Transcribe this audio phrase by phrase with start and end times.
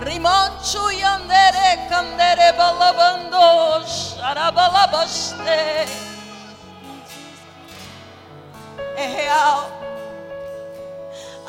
[0.00, 5.88] Rimanchu yandere kandere balabando xarabalabaste.
[8.96, 9.70] É real.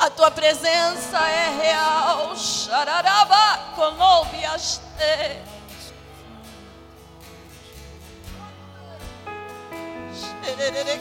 [0.00, 2.34] A tua presença é real.
[2.34, 5.42] Xararaba conobiaste.
[10.42, 11.00] Xerere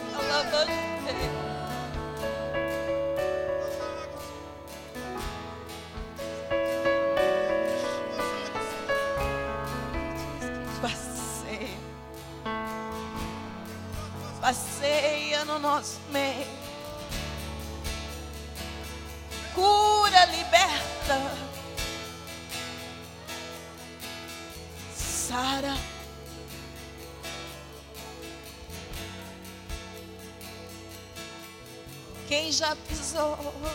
[33.19, 33.68] já pisou no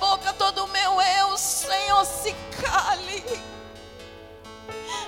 [0.00, 3.22] boca, todo o meu eu, Senhor, se cale.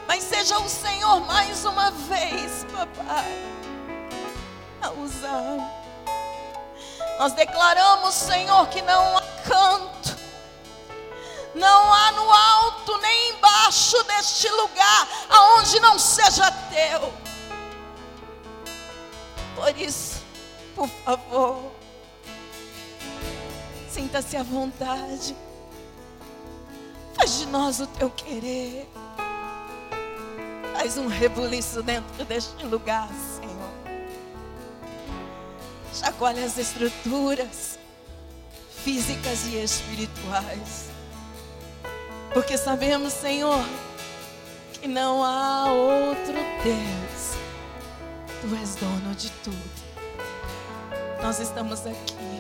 [0.06, 3.42] Mas seja o Senhor mais uma vez, papai,
[4.82, 5.82] a usar.
[7.18, 10.16] Nós declaramos, Senhor, que não há canto,
[11.54, 17.12] não há no alto nem embaixo deste lugar aonde não seja teu.
[19.54, 20.22] Por isso,
[20.74, 21.71] por favor,
[23.92, 25.36] sinta-se à vontade.
[27.14, 28.88] Faz de nós o teu querer.
[30.72, 33.52] Faz um rebuliço dentro deste lugar, Senhor.
[35.92, 37.78] Chacoalha as estruturas
[38.82, 40.90] físicas e espirituais.
[42.32, 43.62] Porque sabemos, Senhor,
[44.72, 46.32] que não há outro
[46.64, 47.36] Deus.
[48.40, 49.82] Tu és dono de tudo.
[51.22, 52.31] Nós estamos aqui.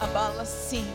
[0.00, 0.86] Abala sim.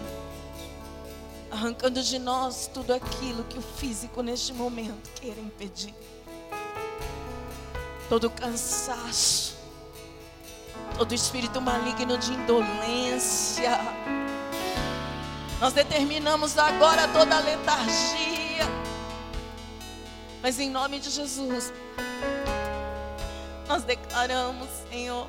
[1.52, 5.94] Arrancando de nós tudo aquilo que o físico neste momento queira impedir.
[8.10, 9.56] Todo cansaço.
[10.98, 13.80] Todo espírito maligno de indolência.
[15.60, 18.66] Nós determinamos agora toda a letargia.
[20.42, 21.72] Mas em nome de Jesus,
[23.68, 25.28] nós declaramos, Senhor,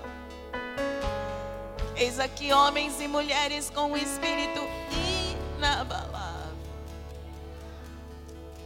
[1.96, 4.60] eis aqui homens e mulheres com o espírito
[5.56, 6.56] inabalável.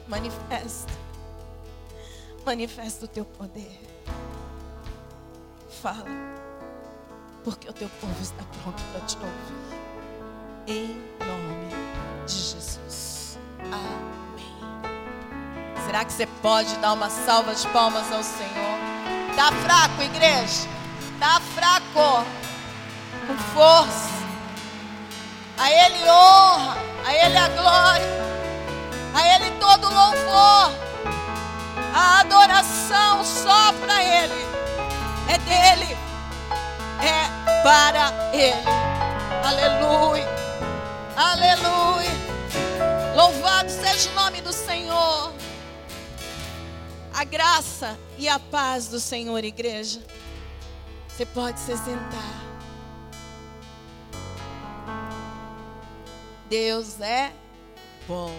[0.09, 0.93] Manifesta,
[2.45, 3.81] manifesta o teu poder.
[5.81, 6.05] Fala,
[7.45, 9.81] porque o teu povo está pronto para te ouvir.
[10.67, 10.89] Em
[11.25, 13.39] nome de Jesus.
[13.61, 14.41] Amém.
[15.87, 18.79] Será que você pode dar uma salva de palmas ao Senhor?
[19.37, 20.69] Tá fraco, igreja?
[21.19, 22.40] Tá fraco.
[23.31, 24.11] Com força.
[25.57, 28.07] A Ele honra, a Ele a glória,
[29.15, 30.73] a Ele todo louvor,
[31.95, 34.35] a adoração só para Ele.
[35.29, 35.97] É dele,
[37.01, 38.65] é para Ele.
[39.45, 40.29] Aleluia,
[41.17, 42.11] aleluia.
[43.15, 45.33] Louvado seja o nome do Senhor.
[47.15, 50.01] A graça e a paz do Senhor, igreja.
[51.07, 52.40] Você pode se sentar.
[56.51, 57.33] Deus é
[58.09, 58.35] bom.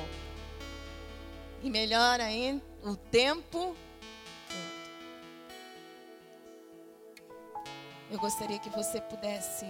[1.63, 3.73] E melhor ainda, o tempo.
[8.11, 9.65] Eu gostaria que você pudesse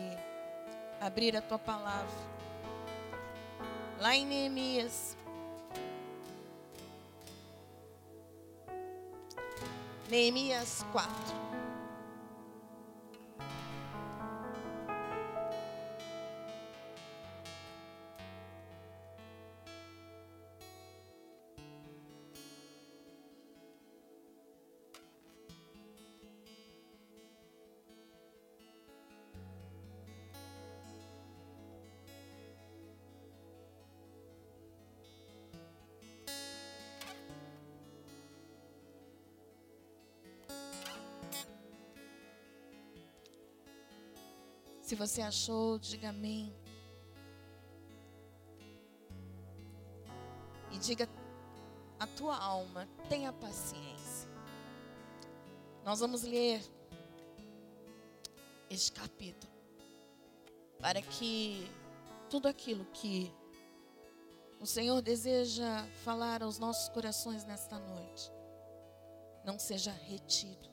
[0.99, 2.09] abrir a tua palavra.
[3.99, 5.15] Lá em Neemias.
[10.09, 11.50] Neemias 4.
[44.91, 46.53] Se você achou, diga amém.
[50.69, 51.07] E diga
[51.97, 54.29] a tua alma, tenha paciência.
[55.85, 56.61] Nós vamos ler
[58.69, 59.53] este capítulo
[60.81, 61.65] para que
[62.29, 63.33] tudo aquilo que
[64.59, 68.29] o Senhor deseja falar aos nossos corações nesta noite
[69.45, 70.70] não seja retido.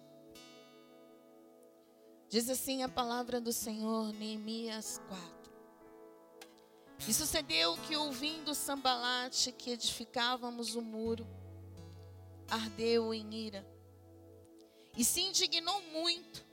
[2.30, 5.50] Diz assim a palavra do Senhor, Neemias 4.
[7.08, 11.26] E sucedeu que, ouvindo Sambalate que edificávamos o muro,
[12.50, 13.66] ardeu em ira,
[14.94, 16.44] e se indignou muito,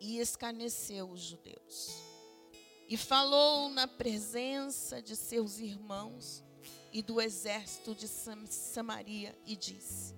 [0.00, 1.90] e escarneceu os judeus.
[2.88, 6.42] E falou na presença de seus irmãos
[6.90, 10.14] e do exército de Samaria, e disse: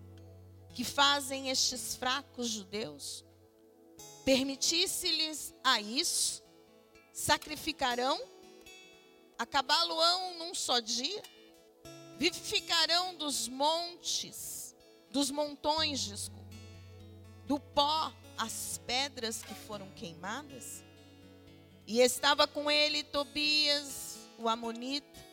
[0.73, 3.25] Que fazem estes fracos judeus?
[4.28, 6.42] Permitisse-lhes a isso,
[7.14, 8.20] sacrificarão,
[9.38, 11.23] acabá-lo-ão num só dia,
[12.18, 14.76] vivificarão dos montes,
[15.11, 16.54] dos montões, desculpa,
[17.47, 20.85] do pó as pedras que foram queimadas.
[21.87, 25.25] E estava com ele Tobias, o Amonita,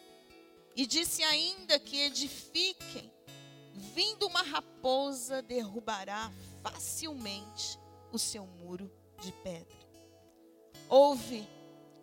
[0.74, 3.12] e disse ainda que edifiquem,
[3.74, 6.32] vindo uma raposa derrubará
[6.64, 7.84] facilmente
[8.16, 8.90] o seu muro
[9.22, 9.78] de pedra.
[10.88, 11.48] Ouve,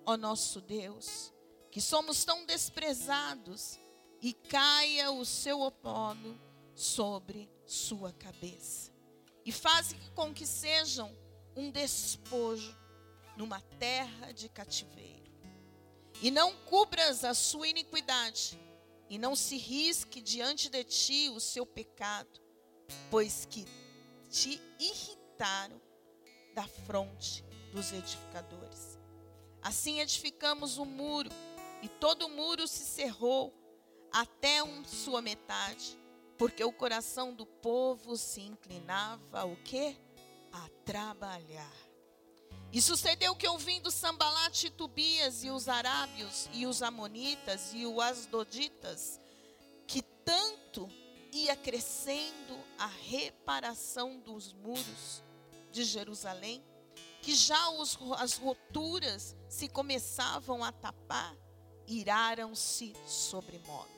[0.05, 1.33] ó nosso Deus,
[1.71, 3.79] que somos tão desprezados
[4.21, 6.39] e caia o seu opono
[6.75, 8.93] sobre sua cabeça.
[9.45, 11.17] E faz com que sejam
[11.57, 12.77] um despojo
[13.37, 15.33] numa terra de cativeiro.
[16.21, 18.61] E não cubras a sua iniquidade,
[19.09, 22.41] e não se risque diante de ti o seu pecado,
[23.11, 23.67] pois que
[24.31, 25.81] te irritaram
[26.55, 28.99] da fronte dos edificadores.
[29.63, 31.31] Assim edificamos o um muro,
[31.83, 33.53] e todo o muro se cerrou
[34.13, 35.99] até um, sua metade,
[36.37, 39.97] porque o coração do povo se inclinava o quê?
[40.53, 41.73] A trabalhar.
[42.73, 47.99] E sucedeu que ouvindo Sambalate e Tubias e os arábios e os amonitas e os
[47.99, 49.21] asdoditas,
[49.87, 50.89] que tanto
[51.33, 55.23] ia crescendo a reparação dos muros,
[55.73, 56.63] de Jerusalém,
[57.23, 61.37] que já os, as roturas se começavam a tapar,
[61.87, 63.91] iraram-se sobremodo.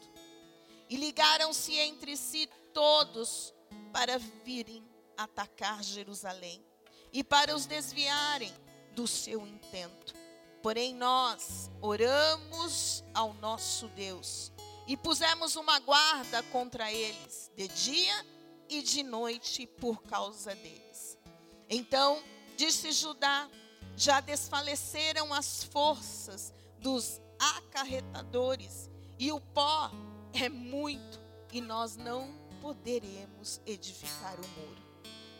[0.88, 3.52] E ligaram-se entre si todos
[3.92, 6.64] para virem atacar Jerusalém
[7.12, 8.52] e para os desviarem
[8.92, 10.14] do seu intento.
[10.62, 14.52] Porém, nós oramos ao nosso Deus
[14.86, 18.26] e pusemos uma guarda contra eles, de dia
[18.68, 21.18] e de noite, por causa deles.
[21.68, 22.22] Então
[22.56, 23.48] disse Judá:
[23.96, 29.90] já desfaleceram as forças dos acarretadores, e o pó
[30.32, 31.20] é muito,
[31.52, 34.82] e nós não poderemos edificar o muro.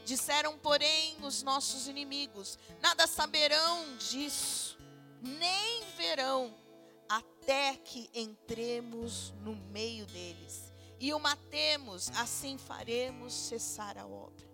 [0.04, 4.78] Disseram, porém, os nossos inimigos: nada saberão disso,
[5.21, 6.54] nem verão,
[7.09, 14.53] até que entremos no meio deles e o matemos, assim faremos cessar a obra.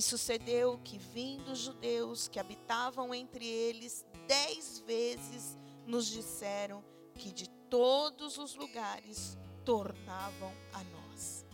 [0.00, 6.82] E sucedeu que, vindo os judeus que habitavam entre eles, dez vezes nos disseram
[7.16, 11.44] que de todos os lugares tornavam a nós.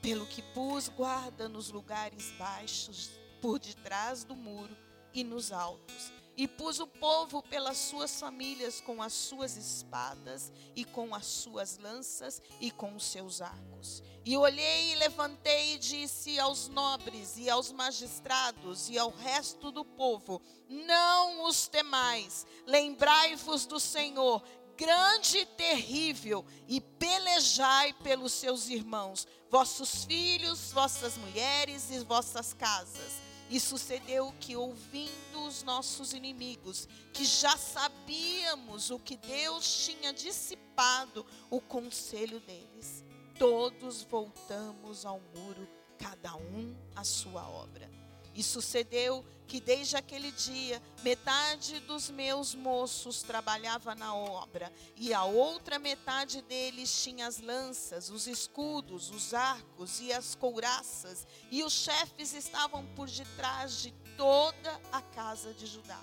[0.00, 3.10] Pelo que pus guarda nos lugares baixos,
[3.42, 4.74] por detrás do muro
[5.12, 6.10] e nos altos.
[6.36, 11.78] E pus o povo pelas suas famílias com as suas espadas e com as suas
[11.78, 14.02] lanças e com os seus arcos.
[14.24, 19.84] E olhei e levantei e disse aos nobres e aos magistrados e ao resto do
[19.84, 24.42] povo: Não os temais, lembrai-vos do Senhor,
[24.76, 33.23] grande e terrível, e pelejai pelos seus irmãos, vossos filhos, vossas mulheres e vossas casas.
[33.50, 41.26] E sucedeu que, ouvindo os nossos inimigos, que já sabíamos o que Deus tinha dissipado
[41.50, 43.04] o conselho deles,
[43.38, 48.03] todos voltamos ao muro, cada um à sua obra.
[48.34, 55.24] E sucedeu que desde aquele dia, metade dos meus moços trabalhava na obra, e a
[55.24, 61.72] outra metade deles tinha as lanças, os escudos, os arcos e as couraças, e os
[61.72, 66.02] chefes estavam por detrás de toda a casa de Judá.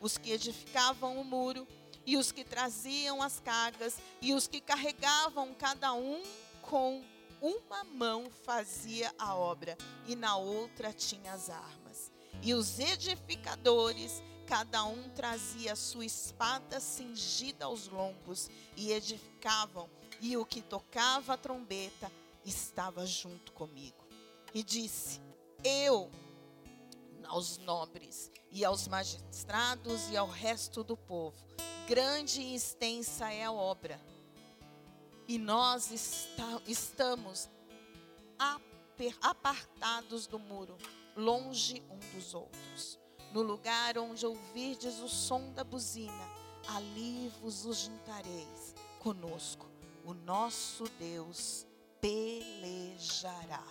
[0.00, 1.66] Os que edificavam o muro,
[2.04, 6.22] e os que traziam as cargas, e os que carregavam cada um
[6.62, 7.02] com
[7.40, 9.76] uma mão fazia a obra
[10.06, 12.12] e na outra tinha as armas.
[12.42, 19.88] E os edificadores, cada um trazia sua espada cingida aos lombos e edificavam,
[20.20, 22.10] e o que tocava a trombeta
[22.44, 24.06] estava junto comigo.
[24.54, 25.20] E disse:
[25.64, 26.10] Eu
[27.24, 31.36] aos nobres e aos magistrados e ao resto do povo,
[31.88, 34.00] grande e extensa é a obra
[35.28, 37.48] e nós está, estamos
[39.20, 40.76] apartados do muro,
[41.16, 42.98] longe um dos outros.
[43.32, 46.30] No lugar onde ouvirdes o som da buzina,
[46.68, 49.66] ali vos juntareis conosco.
[50.04, 51.66] O nosso Deus
[52.00, 53.64] pelejará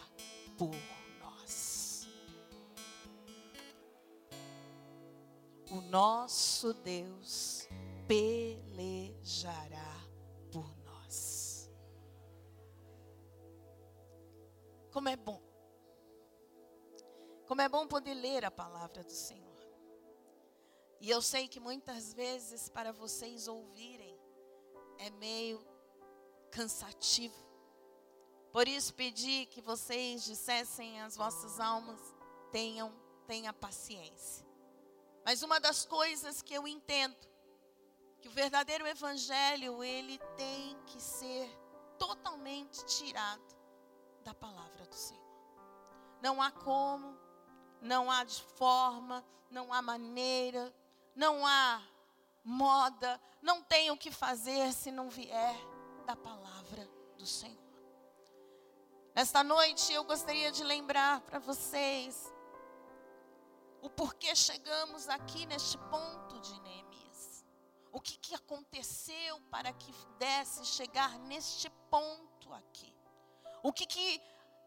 [0.57, 0.75] por
[1.21, 2.07] nós.
[5.71, 7.67] O nosso Deus
[8.07, 9.95] pelejará
[14.96, 15.42] Como é bom.
[17.46, 19.60] Como é bom poder ler a palavra do Senhor.
[21.02, 24.18] E eu sei que muitas vezes para vocês ouvirem
[24.98, 25.62] é meio
[26.50, 27.36] cansativo.
[28.54, 32.00] Por isso pedi que vocês dissessem às vossas almas,
[32.50, 32.96] tenham,
[33.28, 34.48] tenha paciência.
[35.25, 37.18] Mas uma das coisas que eu entendo
[38.22, 41.50] que o verdadeiro evangelho ele tem que ser
[42.00, 43.54] totalmente tirado
[44.25, 45.24] da palavra do Senhor.
[46.20, 47.15] Não há como,
[47.79, 50.74] não há forma, não há maneira,
[51.15, 51.82] não há
[52.44, 55.55] moda, não tem o que fazer se não vier
[56.08, 57.63] da palavra do Senhor.
[59.13, 62.34] Nesta noite eu gostaria de lembrar para vocês
[63.82, 67.46] o porquê chegamos aqui neste ponto de Neemias.
[67.91, 72.95] O que, que aconteceu para que pudesse chegar neste ponto aqui.
[73.65, 74.22] O que, que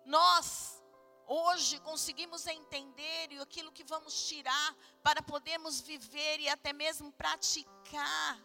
[0.05, 0.83] nós
[1.25, 8.43] hoje conseguimos entender e aquilo que vamos tirar para podermos viver e até mesmo praticar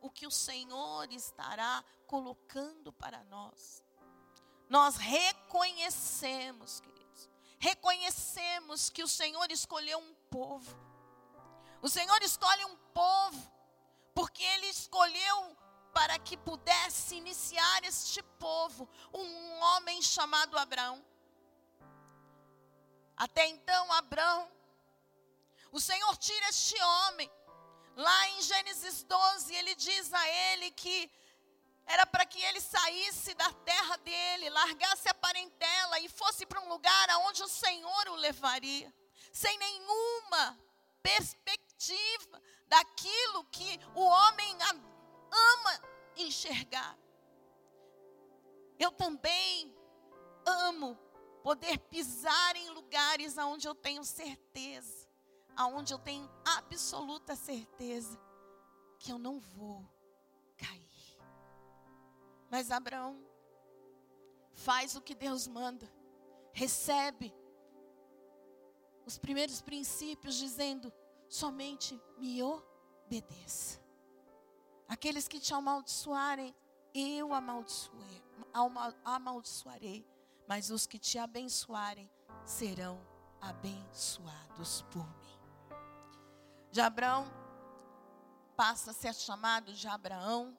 [0.00, 3.84] o que o Senhor estará colocando para nós.
[4.68, 10.76] Nós reconhecemos, queridos, reconhecemos que o Senhor escolheu um povo.
[11.80, 13.52] O Senhor escolhe um povo,
[14.12, 15.56] porque Ele escolheu
[15.94, 21.02] para que pudesse iniciar este povo, um homem chamado Abraão.
[23.16, 24.50] Até então, Abraão,
[25.70, 27.30] o Senhor tira este homem.
[27.96, 31.08] Lá em Gênesis 12, ele diz a ele que
[31.86, 36.68] era para que ele saísse da terra dele, largasse a parentela e fosse para um
[36.68, 38.92] lugar aonde o Senhor o levaria,
[39.32, 40.58] sem nenhuma
[41.02, 44.56] perspectiva daquilo que o homem
[45.34, 45.80] ama
[46.16, 46.98] enxergar.
[48.78, 49.74] Eu também
[50.46, 50.98] amo
[51.42, 55.08] poder pisar em lugares aonde eu tenho certeza,
[55.56, 58.18] aonde eu tenho absoluta certeza
[58.98, 59.84] que eu não vou
[60.56, 61.18] cair.
[62.50, 63.22] Mas Abraão
[64.52, 65.92] faz o que Deus manda,
[66.52, 67.34] recebe
[69.04, 70.92] os primeiros princípios dizendo:
[71.28, 73.83] somente me obedeça.
[74.88, 76.54] Aqueles que te amaldiçoarem,
[76.94, 78.22] eu amaldiçoei,
[79.04, 80.06] amaldiçoarei,
[80.46, 82.10] mas os que te abençoarem
[82.44, 83.00] serão
[83.40, 85.40] abençoados por mim.
[86.70, 87.26] De Abraão
[88.56, 90.56] passa a ser chamado de Abraão,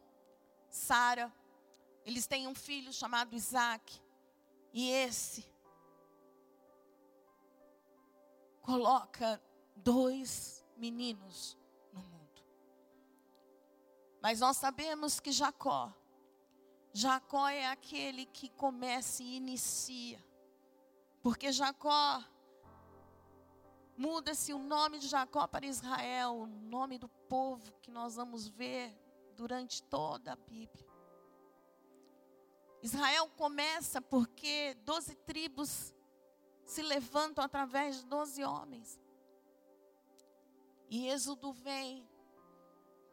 [0.69, 1.31] Sara,
[2.03, 4.01] eles têm um filho chamado Isaac,
[4.73, 5.49] e esse
[8.61, 9.41] coloca
[9.75, 11.57] dois meninos.
[14.25, 15.93] Mas nós sabemos que Jacó,
[16.91, 20.19] Jacó é aquele que começa e inicia.
[21.21, 22.23] Porque Jacó
[23.95, 28.99] muda-se o nome de Jacó para Israel, o nome do povo que nós vamos ver
[29.35, 30.89] durante toda a Bíblia.
[32.81, 35.93] Israel começa porque doze tribos
[36.65, 38.99] se levantam através de doze homens.
[40.89, 42.09] E Êxodo vem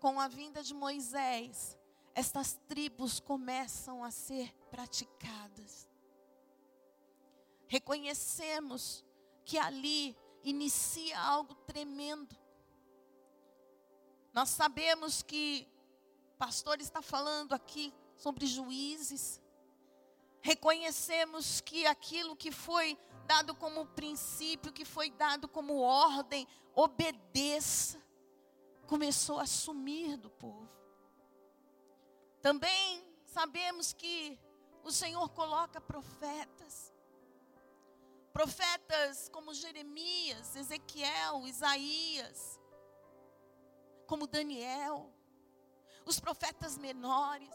[0.03, 1.79] com a vinda de Moisés.
[2.13, 5.89] Estas tribos começam a ser praticadas.
[7.69, 9.05] Reconhecemos
[9.45, 12.37] que ali inicia algo tremendo.
[14.33, 15.69] Nós sabemos que
[16.35, 19.41] o pastor está falando aqui sobre juízes.
[20.41, 28.02] Reconhecemos que aquilo que foi dado como princípio, que foi dado como ordem, obedeça,
[28.87, 30.71] começou a sumir do povo.
[32.41, 34.39] Também sabemos que
[34.83, 36.93] o Senhor coloca profetas.
[38.33, 42.59] Profetas como Jeremias, Ezequiel, Isaías,
[44.07, 45.13] como Daniel,
[46.05, 47.55] os profetas menores,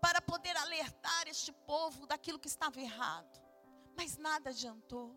[0.00, 3.40] para poder alertar este povo daquilo que estava errado
[4.00, 5.14] mas nada adiantou.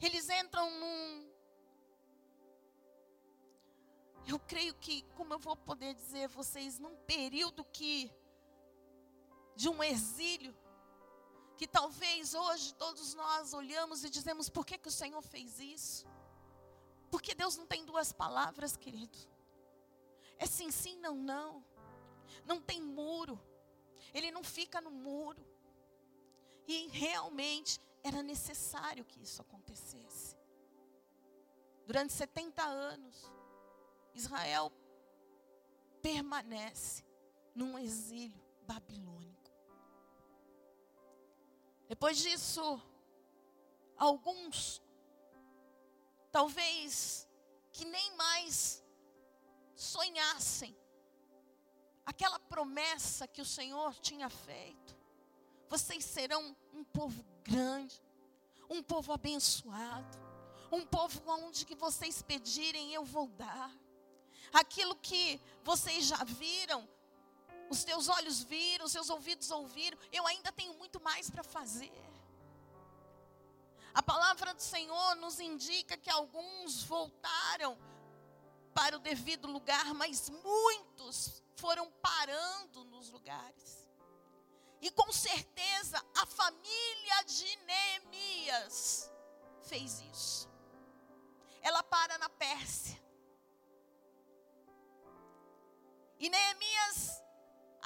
[0.00, 1.31] Eles entram num.
[4.26, 8.10] Eu creio que, como eu vou poder dizer a vocês, num período que.
[9.56, 10.54] de um exílio,
[11.56, 16.06] que talvez hoje todos nós olhamos e dizemos: por que, que o Senhor fez isso?
[17.10, 19.18] Porque Deus não tem duas palavras, querido.
[20.38, 21.64] É sim, sim, não, não.
[22.44, 23.40] Não tem muro.
[24.14, 25.46] Ele não fica no muro.
[26.66, 30.36] E realmente era necessário que isso acontecesse.
[31.86, 33.30] Durante 70 anos,
[34.14, 34.72] Israel
[36.00, 37.04] permanece
[37.54, 39.50] num exílio babilônico.
[41.88, 42.80] Depois disso,
[43.96, 44.82] alguns,
[46.30, 47.28] talvez
[47.70, 48.82] que nem mais
[49.74, 50.76] sonhassem
[52.04, 55.02] aquela promessa que o Senhor tinha feito
[55.72, 57.98] vocês serão um povo grande,
[58.68, 60.18] um povo abençoado,
[60.70, 63.74] um povo onde que vocês pedirem eu vou dar.
[64.52, 66.88] Aquilo que vocês já viram,
[67.70, 71.92] os teus olhos viram, os seus ouvidos ouviram, eu ainda tenho muito mais para fazer.
[73.94, 77.78] A palavra do Senhor nos indica que alguns voltaram
[78.74, 83.88] para o devido lugar, mas muitos foram parando nos lugares.
[84.80, 89.10] E com certeza a família de Neemias
[89.62, 90.48] fez isso.
[91.60, 93.01] Ela para na Pérsia.
[96.22, 97.20] E Neemias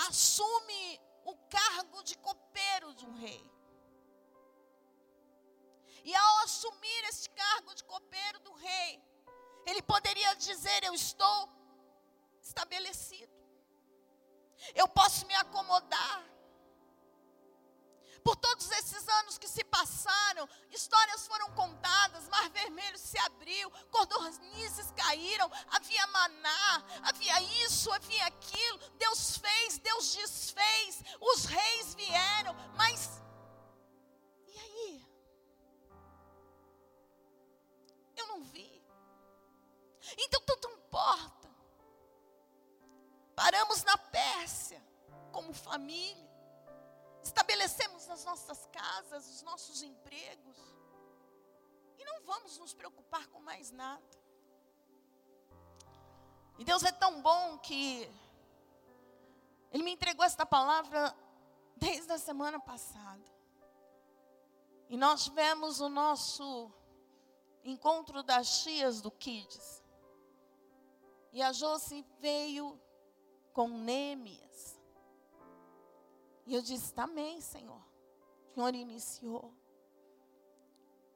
[0.08, 3.42] assume o cargo de copeiro de um rei.
[6.04, 9.02] E ao assumir esse cargo de copeiro do rei,
[9.64, 11.48] ele poderia dizer: Eu estou
[12.42, 13.32] estabelecido.
[14.74, 16.22] Eu posso me acomodar.
[18.26, 24.90] Por todos esses anos que se passaram, histórias foram contadas, mar vermelho se abriu, cordonizes
[24.96, 28.78] caíram, havia maná, havia isso, havia aquilo.
[28.98, 33.22] Deus fez, Deus desfez, os reis vieram, mas
[34.48, 35.06] e aí?
[38.16, 38.84] Eu não vi.
[40.18, 41.48] Então tanto importa.
[43.36, 44.84] Paramos na Pérsia
[45.30, 46.25] como família
[47.26, 50.56] estabelecemos as nossas casas, os nossos empregos,
[51.98, 54.02] e não vamos nos preocupar com mais nada.
[56.58, 58.10] E Deus é tão bom que
[59.70, 61.14] Ele me entregou esta palavra
[61.76, 63.24] desde a semana passada.
[64.88, 66.72] E nós tivemos o nosso
[67.64, 69.82] encontro das tias do Kids.
[71.32, 72.80] E a Josi veio
[73.52, 74.75] com Nêmias.
[76.46, 77.82] E eu disse: Amém, Senhor.
[78.50, 79.52] O Senhor iniciou.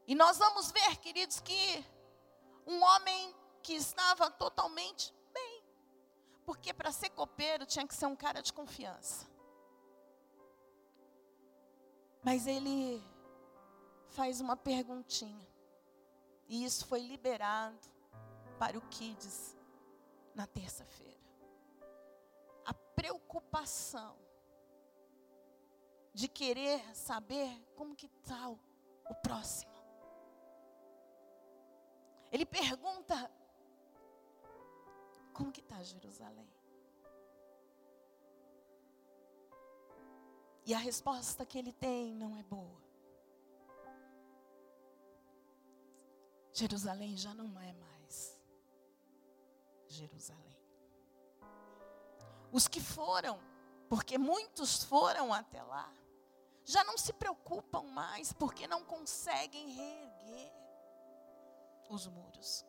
[0.07, 1.85] E nós vamos ver, queridos, que
[2.67, 5.63] um homem que estava totalmente bem,
[6.45, 9.29] Porque para ser copeiro tinha que ser um cara de confiança.
[12.23, 13.03] Mas ele
[14.09, 15.49] faz uma perguntinha.
[16.49, 17.79] E isso foi liberado
[18.59, 19.57] para o Kids
[20.35, 21.21] na terça-feira.
[22.67, 24.17] A preocupação
[26.13, 29.71] de querer saber como que está o próximo.
[32.31, 33.31] Ele pergunta
[35.33, 36.49] como que está Jerusalém?
[40.67, 42.81] E a resposta que ele tem não é boa.
[46.53, 48.39] Jerusalém já não é mais
[49.87, 50.61] Jerusalém.
[52.53, 53.41] Os que foram,
[53.89, 55.93] porque muitos foram até lá,
[56.71, 60.53] já não se preocupam mais, porque não conseguem reerguer
[61.89, 62.65] os muros.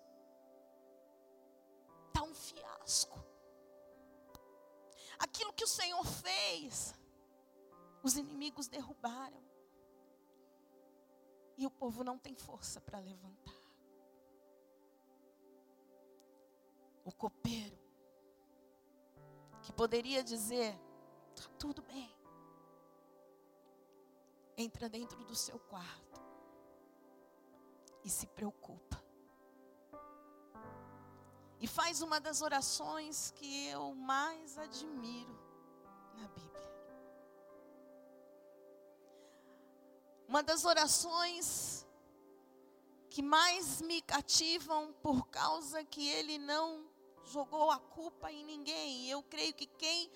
[2.08, 3.24] Está um fiasco.
[5.20, 6.96] Aquilo que o Senhor fez,
[8.02, 9.40] os inimigos derrubaram.
[11.56, 13.62] E o povo não tem força para levantar.
[17.06, 17.78] O copeiro,
[19.62, 20.76] que poderia dizer:
[21.36, 22.12] está tudo bem,
[24.62, 26.22] entra dentro do seu quarto
[28.04, 29.02] e se preocupa.
[31.60, 35.38] E faz uma das orações que eu mais admiro
[36.16, 36.72] na Bíblia.
[40.28, 41.86] Uma das orações
[43.10, 46.90] que mais me cativam por causa que ele não
[47.26, 49.06] jogou a culpa em ninguém.
[49.06, 50.10] E eu creio que quem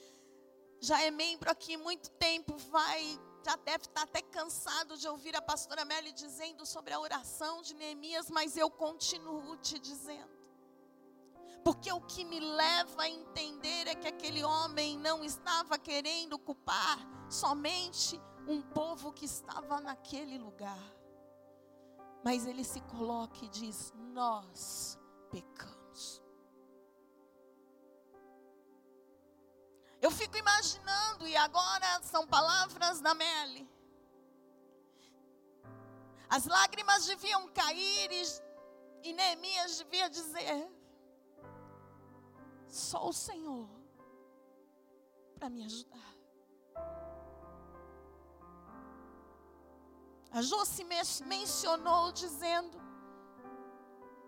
[0.79, 5.41] já é membro aqui muito tempo vai já deve estar até cansado de ouvir a
[5.41, 10.35] pastora Melly dizendo sobre a oração de Neemias, mas eu continuo te dizendo.
[11.63, 16.97] Porque o que me leva a entender é que aquele homem não estava querendo culpar
[17.29, 20.83] somente um povo que estava naquele lugar.
[22.23, 24.97] Mas ele se coloca e diz: Nós
[25.29, 25.74] pecamos.
[30.05, 33.67] Eu fico imaginando, e agora são palavras da Meli.
[36.29, 38.23] As lágrimas deviam cair e,
[39.09, 40.71] e Neemias devia dizer:
[42.67, 43.67] Só o Senhor
[45.39, 46.15] para me ajudar.
[50.29, 50.83] A Josi
[51.25, 52.79] mencionou dizendo: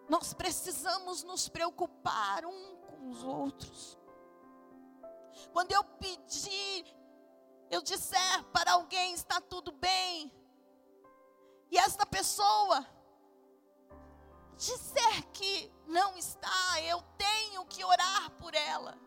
[0.10, 4.07] nós precisamos nos preocupar um com os outros.
[5.54, 6.86] Quando eu pedir,
[7.70, 10.32] eu disser para alguém está tudo bem,
[11.70, 12.86] e esta pessoa
[14.56, 18.98] disser que não está, eu tenho que orar por ela,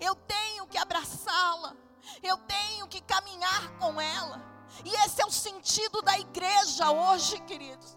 [0.00, 1.76] eu tenho que abraçá-la,
[2.22, 4.40] eu tenho que caminhar com ela.
[4.84, 7.96] E esse é o sentido da igreja hoje, queridos.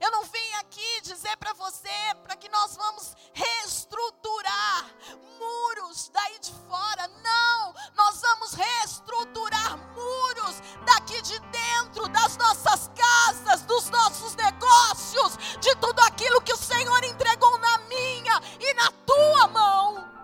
[0.00, 1.88] Eu não vim aqui dizer para você
[2.22, 4.90] para que nós vamos reestruturar
[5.38, 7.06] muros daí de fora.
[7.08, 15.74] Não, nós vamos reestruturar muros daqui de dentro das nossas casas, dos nossos negócios, de
[15.76, 20.14] tudo aquilo que o Senhor entregou na minha e na tua mão.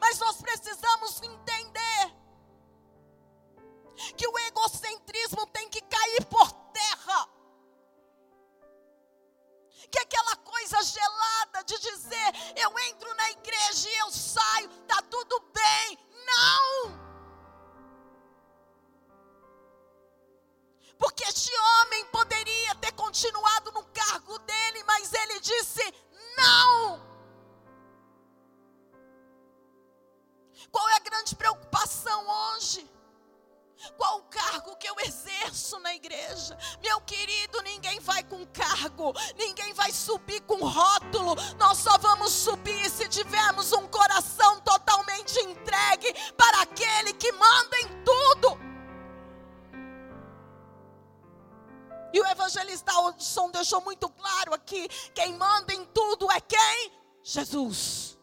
[0.00, 2.24] Mas nós precisamos entender
[4.16, 7.28] que o egocentrismo tem que cair por terra.
[9.90, 15.40] Que aquela coisa gelada de dizer, eu entro na igreja e eu saio, tá tudo
[15.52, 15.98] bem.
[16.26, 17.04] Não!
[20.98, 25.82] Porque este homem poderia ter continuado no cargo dele, mas ele disse:
[26.36, 27.04] não!
[30.72, 32.93] Qual é a grande preocupação hoje?
[33.96, 36.56] Qual o cargo que eu exerço na igreja?
[36.82, 41.34] Meu querido, ninguém vai com cargo, ninguém vai subir com rótulo.
[41.58, 48.04] Nós só vamos subir se tivermos um coração totalmente entregue para aquele que manda em
[48.04, 48.64] tudo.
[52.12, 56.92] E o evangelista Odson deixou muito claro aqui: quem manda em tudo é quem?
[57.22, 58.13] Jesus.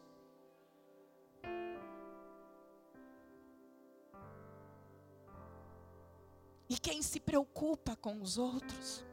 [6.72, 9.04] E quem se preocupa com os outros,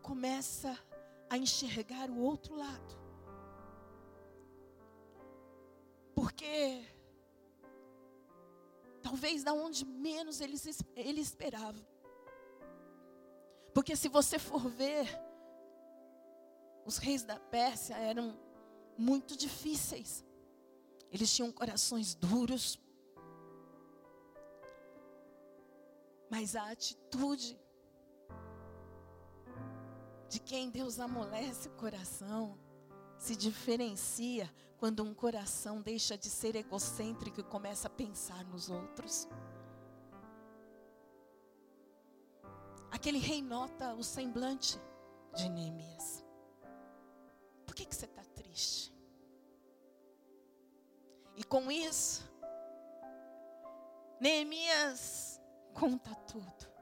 [0.00, 0.78] começa
[1.28, 2.94] a enxergar o outro lado.
[6.14, 6.84] Porque
[9.02, 10.56] talvez da onde menos ele,
[10.94, 11.84] ele esperava.
[13.74, 15.08] Porque se você for ver,
[16.84, 18.38] os reis da Pérsia eram
[18.96, 20.24] muito difíceis.
[21.10, 22.78] Eles tinham corações duros.
[26.30, 27.58] Mas a atitude
[30.28, 32.58] de quem Deus amolece o coração
[33.18, 39.28] se diferencia quando um coração deixa de ser egocêntrico e começa a pensar nos outros.
[42.90, 44.78] Aquele rei nota o semblante
[45.34, 46.24] de Neemias.
[47.64, 48.92] Por que, que você está triste?
[51.36, 52.28] E com isso,
[54.20, 55.35] Neemias
[55.78, 56.76] conta tudo.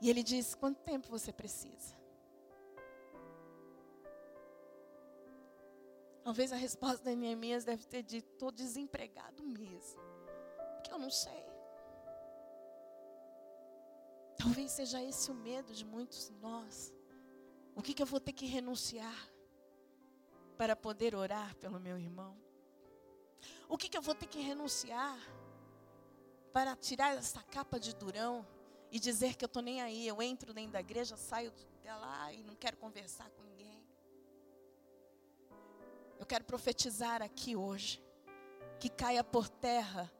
[0.00, 1.96] E ele diz: Quanto tempo você precisa?
[6.22, 10.00] Talvez a resposta de Neemias deve ter dito: Estou desempregado mesmo.
[10.74, 11.44] Porque eu não sei.
[14.36, 16.94] Talvez seja esse o medo de muitos de nós.
[17.74, 19.28] O que, que eu vou ter que renunciar
[20.56, 22.36] para poder orar pelo meu irmão?
[23.68, 25.18] O que, que eu vou ter que renunciar
[26.52, 28.46] para tirar essa capa de durão
[28.90, 30.06] e dizer que eu estou nem aí?
[30.06, 33.84] Eu entro dentro da igreja, saio de lá e não quero conversar com ninguém.
[36.18, 38.02] Eu quero profetizar aqui hoje
[38.78, 40.12] que caia por terra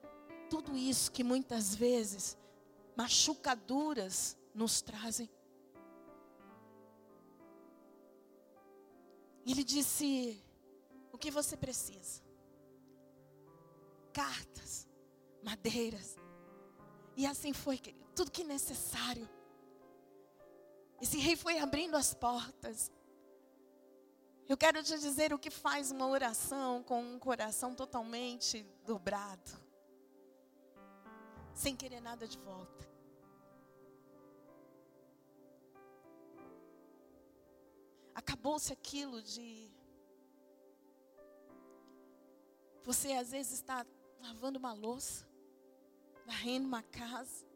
[0.49, 2.37] tudo isso que muitas vezes
[2.97, 5.29] machucaduras nos trazem.
[9.45, 10.43] Ele disse:
[11.13, 12.23] O que você precisa?
[14.13, 14.89] Cartas,
[15.47, 16.19] madeiras.
[17.17, 19.27] E assim foi, querido, tudo que necessário.
[21.01, 22.91] Esse rei foi abrindo as portas.
[24.49, 29.67] Eu quero te dizer o que faz uma oração com um coração totalmente dobrado
[31.57, 32.87] sem querer nada de volta.
[38.15, 39.71] Acabou-se aquilo de.
[42.83, 43.85] Você às vezes está
[44.21, 45.27] lavando uma louça,
[46.27, 47.47] varrendo uma casa.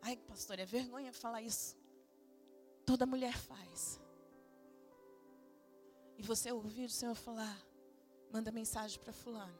[0.00, 1.76] Ai, pastor, é vergonha falar isso.
[2.86, 4.00] Toda mulher faz.
[6.16, 7.60] E você ouvir o Senhor falar,
[8.32, 9.58] manda mensagem para fulano.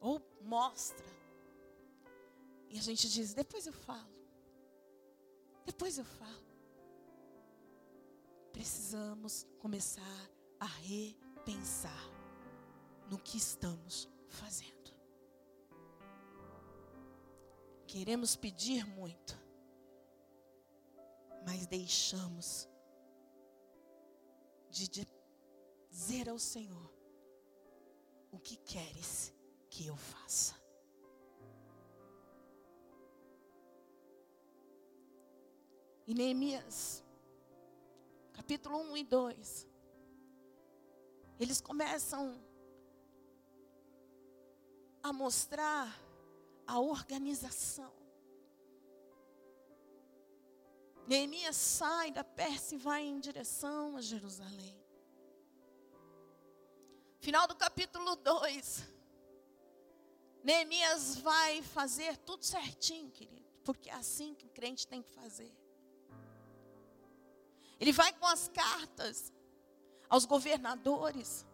[0.00, 1.06] Ou mostra.
[2.70, 4.16] E a gente diz: depois eu falo.
[5.64, 6.46] Depois eu falo.
[8.52, 12.10] Precisamos começar a repensar
[13.10, 14.94] no que estamos fazendo.
[17.86, 19.38] Queremos pedir muito,
[21.46, 22.68] mas deixamos
[24.68, 25.06] de
[25.88, 26.92] dizer ao Senhor
[28.30, 29.32] o que queres
[29.70, 30.54] que eu faça.
[36.06, 37.04] E Neemias,
[38.32, 39.68] capítulo 1 e 2,
[41.40, 42.40] eles começam
[45.06, 46.02] a mostrar
[46.66, 47.92] a organização.
[51.06, 54.76] Neemias sai da Pérsia e vai em direção a Jerusalém.
[57.20, 58.82] Final do capítulo 2.
[60.42, 65.54] Neemias vai fazer tudo certinho, querido, porque é assim que o crente tem que fazer.
[67.78, 69.32] Ele vai com as cartas
[70.08, 71.46] aos governadores.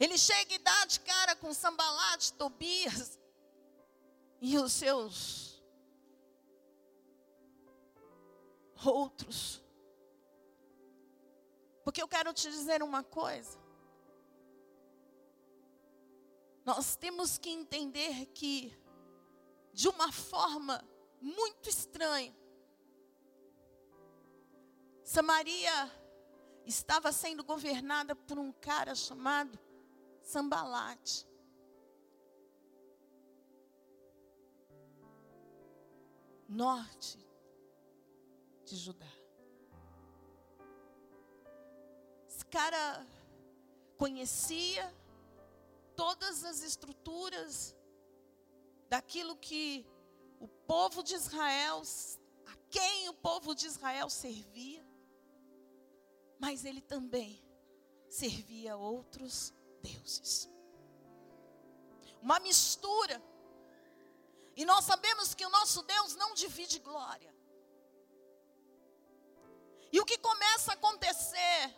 [0.00, 3.18] Ele chega e dá de cara com Sambalate, Tobias
[4.40, 5.62] e os seus
[8.82, 9.62] outros.
[11.84, 13.58] Porque eu quero te dizer uma coisa.
[16.64, 18.74] Nós temos que entender que,
[19.74, 20.82] de uma forma
[21.20, 22.34] muito estranha,
[25.04, 25.92] Samaria
[26.64, 29.58] estava sendo governada por um cara chamado
[30.30, 31.26] Sambalate.
[36.48, 37.18] Norte
[38.64, 39.12] de Judá.
[42.28, 43.04] Esse cara
[43.96, 44.94] conhecia
[45.96, 47.74] todas as estruturas
[48.88, 49.84] daquilo que
[50.38, 51.82] o povo de Israel,
[52.46, 54.86] a quem o povo de Israel servia,
[56.38, 57.44] mas ele também
[58.08, 60.48] servia outros deuses.
[62.22, 63.22] Uma mistura.
[64.56, 67.34] E nós sabemos que o nosso Deus não divide glória.
[69.92, 71.74] E o que começa a acontecer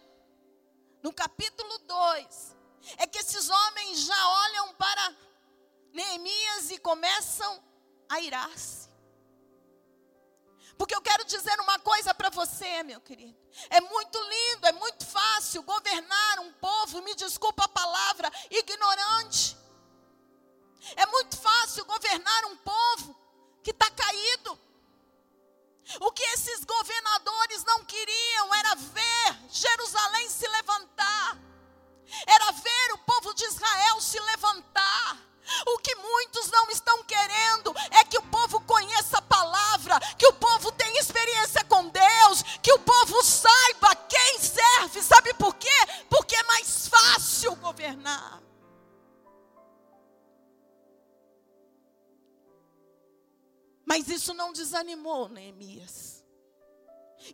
[1.03, 2.57] no capítulo 2
[2.99, 5.17] é que esses homens já olham para
[5.93, 7.63] Neemias e começam
[8.09, 8.82] a irar-se.
[10.77, 13.37] Porque eu quero dizer uma coisa para você, meu querido.
[13.71, 19.57] É muito lindo, é muito fácil governar um povo, me desculpa a palavra, ignorante.
[20.97, 23.17] É muito fácil governar um povo
[23.63, 24.59] que está caído.
[26.01, 31.39] O que esses governadores não queriam era ver Jerusalém se levantar,
[32.27, 35.32] era ver o povo de Israel se levantar.
[35.67, 40.33] O que muitos não estão querendo é que o povo conheça a palavra, que o
[40.35, 45.03] povo tenha experiência com Deus, que o povo saiba quem serve.
[45.03, 45.69] Sabe por quê?
[46.09, 48.43] Porque é mais fácil governar.
[53.85, 56.25] Mas isso não desanimou Neemias.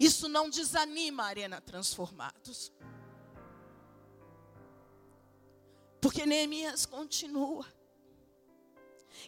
[0.00, 2.72] Isso não desanima a Arena Transformados.
[6.00, 7.66] Porque Neemias continua.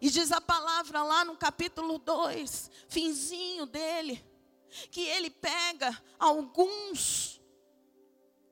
[0.00, 4.24] E diz a palavra lá no capítulo 2, finzinho dele,
[4.90, 7.40] que ele pega alguns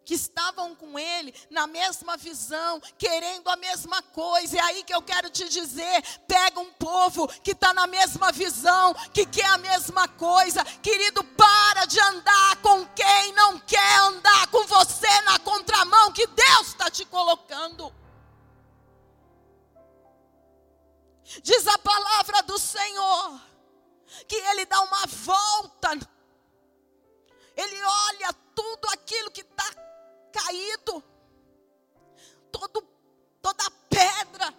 [0.09, 4.57] que estavam com ele na mesma visão, querendo a mesma coisa.
[4.57, 8.95] É aí que eu quero te dizer: pega um povo que está na mesma visão,
[9.13, 10.65] que quer a mesma coisa.
[10.65, 16.69] Querido, para de andar com quem não quer andar com você na contramão que Deus
[16.69, 17.93] está te colocando.
[21.43, 23.41] Diz a palavra do Senhor
[24.27, 25.91] que Ele dá uma volta,
[27.57, 29.65] Ele olha tudo aquilo que está
[30.33, 31.03] caído,
[32.51, 32.83] todo,
[33.41, 34.55] toda pedra,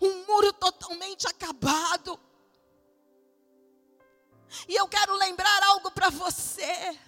[0.00, 2.18] um muro totalmente acabado.
[4.66, 6.98] E eu quero lembrar algo para você.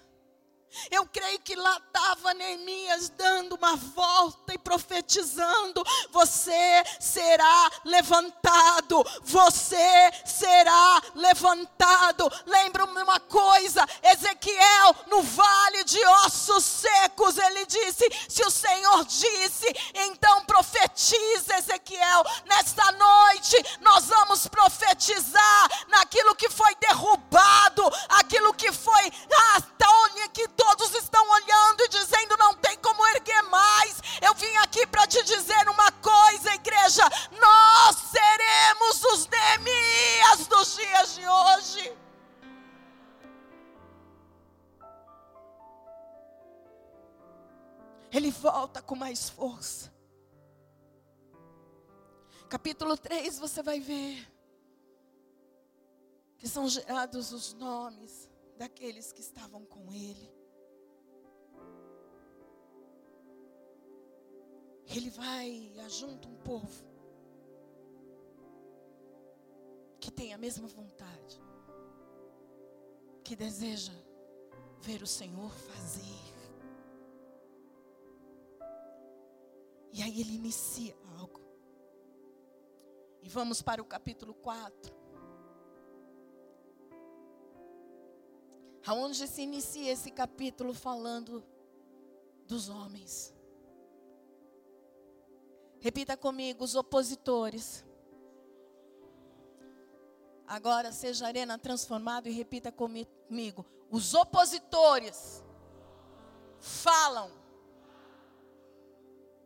[0.91, 10.13] Eu creio que lá estava Neemias dando uma volta e profetizando: você será levantado, você
[10.25, 12.31] será levantado.
[12.47, 19.67] Lembro-me uma coisa: Ezequiel, no vale de ossos secos, ele disse: se o Senhor disse,
[19.95, 22.25] então profetiza, Ezequiel.
[22.47, 29.63] Nesta noite, nós vamos profetizar naquilo que foi derrubado, aquilo que foi, ah,
[30.21, 33.97] olha que todos estão olhando e dizendo não tem como erguer mais.
[34.21, 37.03] Eu vim aqui para te dizer uma coisa, igreja:
[37.41, 41.99] nós seremos os Neemias dos dias de hoje.
[48.13, 49.91] Ele volta com mais força.
[52.51, 54.29] Capítulo 3 você vai ver
[56.37, 60.40] que são gerados os nomes daqueles que estavam com ele.
[64.95, 66.85] Ele vai ajunta um povo
[70.01, 71.41] que tem a mesma vontade,
[73.23, 73.93] que deseja
[74.81, 76.01] ver o Senhor fazer.
[79.93, 81.41] E aí ele inicia algo.
[83.23, 84.93] E vamos para o capítulo 4.
[88.87, 91.45] Aonde se inicia esse capítulo falando
[92.47, 93.40] dos homens.
[95.81, 97.85] Repita comigo, os opositores.
[100.47, 103.65] Agora seja arena transformado e repita comigo.
[103.91, 105.43] Os opositores
[106.59, 107.31] falam.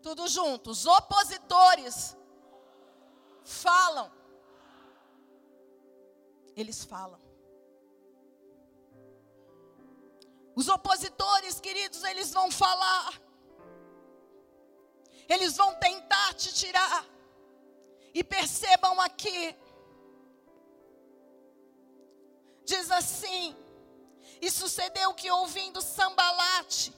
[0.03, 0.71] Tudo junto.
[0.71, 2.17] Os opositores
[3.45, 4.11] falam.
[6.57, 7.21] Eles falam.
[10.57, 13.24] Os opositores, queridos, eles vão falar.
[15.29, 17.07] Eles vão tentar te tirar.
[18.13, 19.57] E percebam aqui.
[22.65, 23.57] Diz assim:
[24.41, 26.93] E sucedeu que ouvindo Sambalate,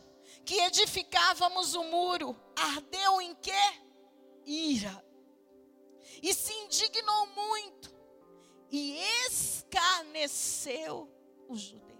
[0.45, 3.53] que edificávamos o muro, ardeu em quê?
[4.45, 5.05] Ira.
[6.22, 7.95] E se indignou muito
[8.70, 11.11] e escarneceu
[11.49, 11.97] os judeus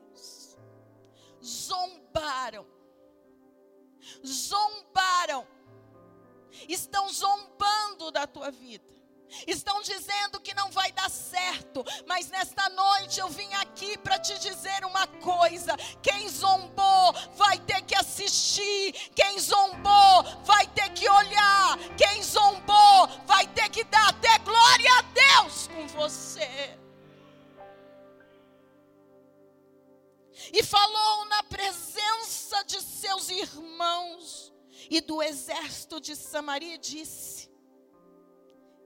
[1.47, 2.67] zombaram.
[4.25, 5.47] Zombaram.
[6.69, 8.97] Estão zombando da tua vida.
[9.47, 14.39] Estão dizendo que não vai dar certo, mas nesta noite eu vim aqui para te
[14.39, 21.77] dizer uma coisa: quem zombou vai ter que assistir, quem zombou vai ter que olhar,
[21.97, 26.79] quem zombou vai ter que dar até glória a Deus com você.
[30.53, 34.53] e falou na presença de seus irmãos
[34.91, 37.51] e do exército de Samaria disse: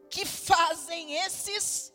[0.09, 1.93] Que fazem esses?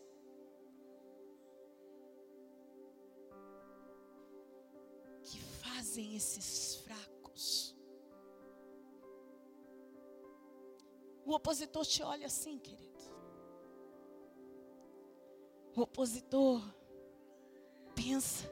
[5.24, 7.76] Que fazem esses fracos?
[11.26, 12.86] O opositor te olha assim, querido.
[15.76, 16.62] O opositor
[17.96, 18.48] pensa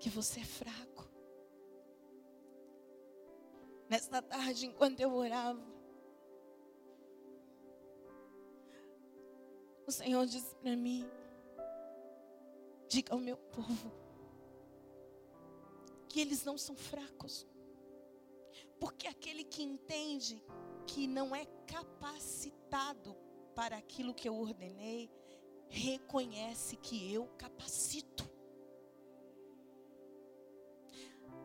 [0.00, 0.95] que você é fraco.
[3.88, 5.64] Nesta tarde, enquanto eu orava,
[9.86, 11.08] o Senhor disse para mim:
[12.88, 13.92] diga ao meu povo
[16.08, 17.46] que eles não são fracos.
[18.80, 20.42] Porque aquele que entende
[20.86, 23.16] que não é capacitado
[23.54, 25.10] para aquilo que eu ordenei,
[25.68, 28.35] reconhece que eu capacito.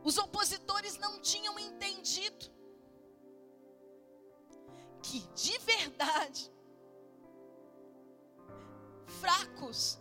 [0.04, 2.50] Os opositores não tinham entendido
[5.02, 6.52] que de verdade,
[9.06, 10.00] fracos,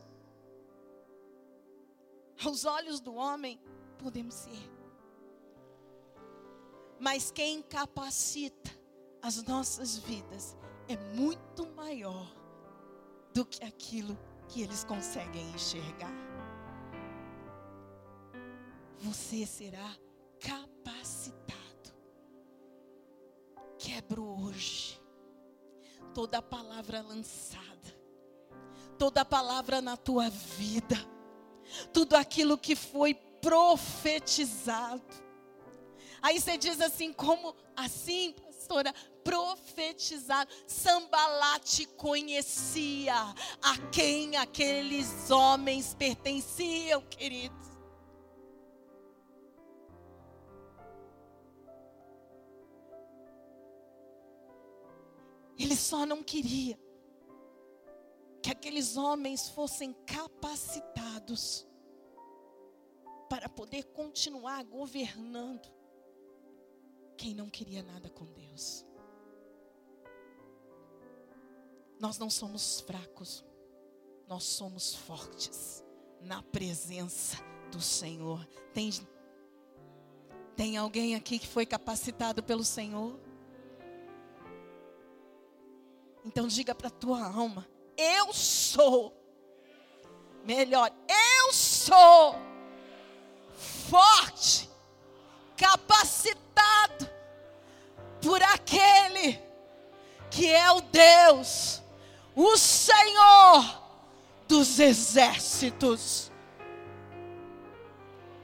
[2.45, 3.61] aos olhos do homem,
[3.99, 4.71] podemos ser.
[6.99, 8.71] Mas quem capacita
[9.23, 10.57] as nossas vidas
[10.89, 12.27] é muito maior
[13.33, 16.30] do que aquilo que eles conseguem enxergar.
[19.01, 19.97] Você será
[20.39, 21.59] capacitado.
[23.79, 25.01] Quebro hoje
[26.15, 27.97] toda palavra lançada,
[28.99, 30.97] toda palavra na tua vida,
[31.93, 35.03] tudo aquilo que foi profetizado.
[36.23, 38.93] Aí você diz assim, como assim, pastora?
[39.25, 40.51] Profetizado.
[40.67, 47.70] Sambalate conhecia a quem aqueles homens pertenciam, queridos.
[55.61, 56.79] Ele só não queria
[58.43, 61.67] que aqueles homens fossem capacitados
[63.29, 65.71] para poder continuar governando
[67.15, 68.87] quem não queria nada com Deus.
[72.01, 73.45] Nós não somos fracos,
[74.27, 75.85] nós somos fortes
[76.23, 77.37] na presença
[77.71, 78.49] do Senhor.
[78.73, 78.91] Tem,
[80.57, 83.21] tem alguém aqui que foi capacitado pelo Senhor?
[86.25, 87.67] Então diga para a tua alma:
[87.97, 89.17] eu sou.
[90.45, 92.35] Melhor, eu sou
[93.91, 94.71] forte,
[95.55, 97.11] capacitado
[98.23, 99.39] por aquele
[100.31, 101.83] que é o Deus,
[102.35, 103.83] o Senhor
[104.49, 106.33] dos exércitos.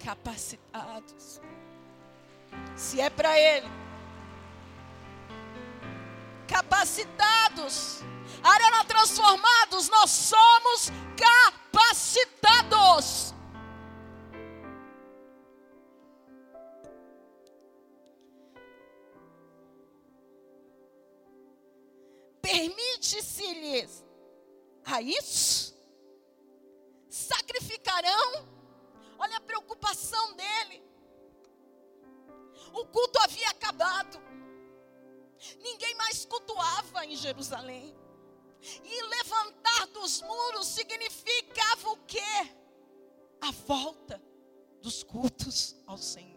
[0.05, 1.41] Capacitados.
[2.75, 3.86] Se é para Ele
[6.47, 8.01] capacitados.
[8.43, 10.91] Arena transformados, nós somos
[11.73, 13.35] capacitados.
[22.41, 24.05] Permite-se-lhes
[24.85, 25.77] a isso?
[27.09, 28.47] Sacrificarão?
[29.19, 30.85] Olha a preocupação dele.
[32.73, 34.21] O culto havia acabado.
[35.59, 37.97] Ninguém mais cultuava em Jerusalém.
[38.83, 42.21] E levantar dos muros significava o quê?
[43.41, 44.21] A volta
[44.81, 46.37] dos cultos ao Senhor.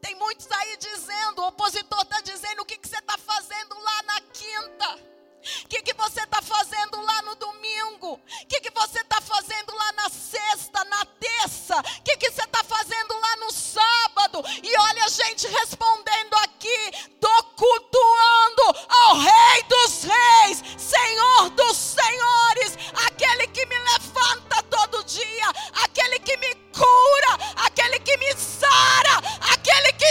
[0.00, 4.02] Tem muitos aí dizendo, o opositor está dizendo o que, que você está fazendo lá
[4.04, 5.17] na quinta.
[5.64, 8.14] O que, que você está fazendo lá no domingo?
[8.14, 11.78] O que, que você está fazendo lá na sexta, na terça?
[11.78, 14.44] O que, que você está fazendo lá no sábado?
[14.62, 22.78] E olha a gente respondendo aqui: estou cultuando ao Rei dos Reis, Senhor dos Senhores,
[23.06, 25.48] aquele que me levanta todo dia,
[25.82, 29.18] aquele que me cura, aquele que me sara,
[29.52, 30.07] aquele que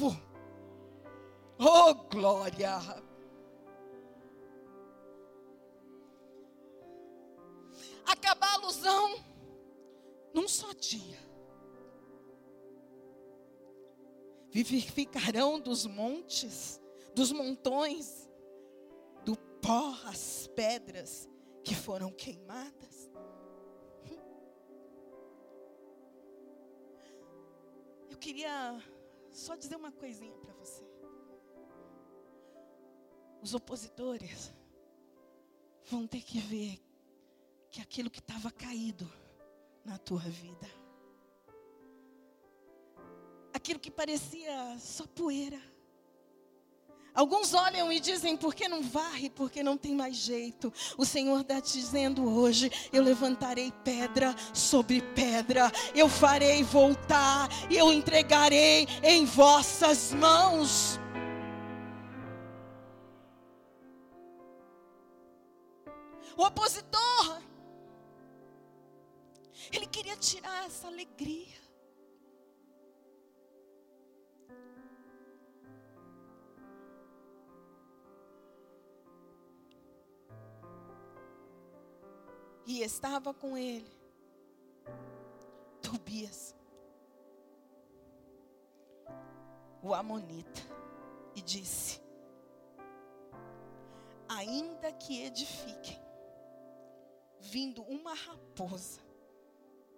[0.00, 0.16] Vivo.
[1.58, 2.78] Oh, glória!
[8.06, 9.22] Acabar a alusão
[10.32, 11.28] num só dia.
[14.52, 16.80] vivificarão dos montes,
[17.14, 18.28] dos montões,
[19.24, 21.28] do pó as pedras
[21.62, 23.12] que foram queimadas.
[28.10, 28.82] Eu queria
[29.30, 30.84] só dizer uma coisinha para você.
[33.42, 34.52] Os opositores
[35.84, 36.78] vão ter que ver
[37.70, 39.10] que aquilo que estava caído
[39.84, 40.68] na tua vida,
[43.52, 45.60] aquilo que parecia só poeira,
[47.14, 49.28] Alguns olham e dizem, por que não varre?
[49.30, 50.72] Porque não tem mais jeito.
[50.96, 58.86] O Senhor está dizendo hoje: eu levantarei pedra sobre pedra, eu farei voltar, eu entregarei
[59.02, 60.98] em vossas mãos.
[66.36, 67.42] O opositor,
[69.70, 71.59] ele queria tirar essa alegria.
[82.70, 83.90] E estava com ele
[85.82, 86.54] Tobias,
[89.82, 90.60] o Amonita,
[91.34, 92.00] e disse:
[94.28, 96.00] Ainda que edifiquem,
[97.40, 99.00] vindo uma raposa,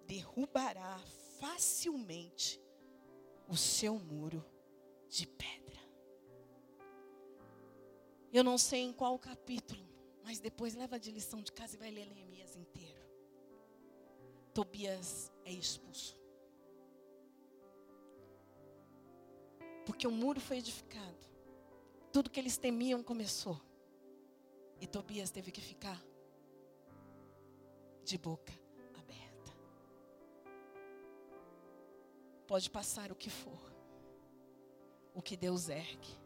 [0.07, 0.99] derrubará
[1.39, 2.59] facilmente
[3.47, 4.43] o seu muro
[5.09, 5.79] de pedra.
[8.33, 9.92] Eu não sei em qual capítulo,
[10.23, 13.03] mas depois leva de lição de casa e vai ler Neemias inteiro.
[14.53, 16.17] Tobias é expulso.
[19.85, 21.27] Porque o muro foi edificado.
[22.11, 23.59] Tudo que eles temiam começou.
[24.79, 26.01] E Tobias teve que ficar
[28.03, 28.53] de boca
[28.93, 29.53] aberta.
[32.45, 33.73] Pode passar o que for.
[35.13, 36.17] O que Deus ergue,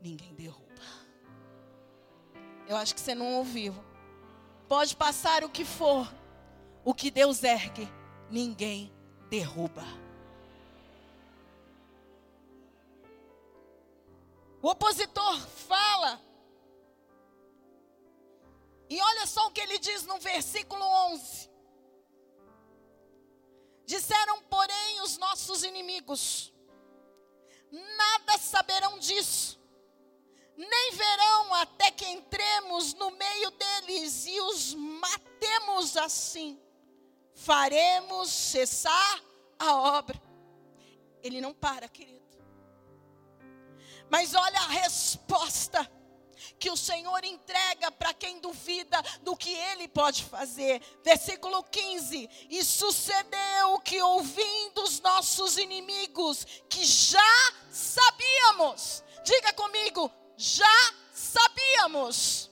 [0.00, 1.05] ninguém derruba.
[2.68, 3.74] Eu acho que você não ouviu.
[4.68, 6.12] Pode passar o que for,
[6.84, 7.88] o que Deus ergue,
[8.28, 8.92] ninguém
[9.30, 9.84] derruba.
[14.60, 16.20] O opositor fala.
[18.90, 21.50] E olha só o que ele diz no versículo 11.
[23.84, 26.52] Disseram, porém, os nossos inimigos:
[27.70, 29.60] nada saberão disso
[30.56, 36.58] nem verão até que entremos no meio deles e os matemos assim.
[37.34, 39.22] Faremos cessar
[39.58, 40.20] a obra.
[41.22, 42.24] Ele não para, querido.
[44.08, 45.90] Mas olha a resposta
[46.58, 50.80] que o Senhor entrega para quem duvida do que ele pode fazer.
[51.02, 60.94] Versículo 15: E sucedeu que, ouvindo os nossos inimigos, que já sabíamos, diga comigo, já
[61.12, 62.50] sabíamos.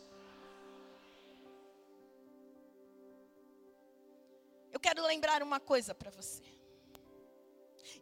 [4.72, 6.43] Eu quero lembrar uma coisa para você.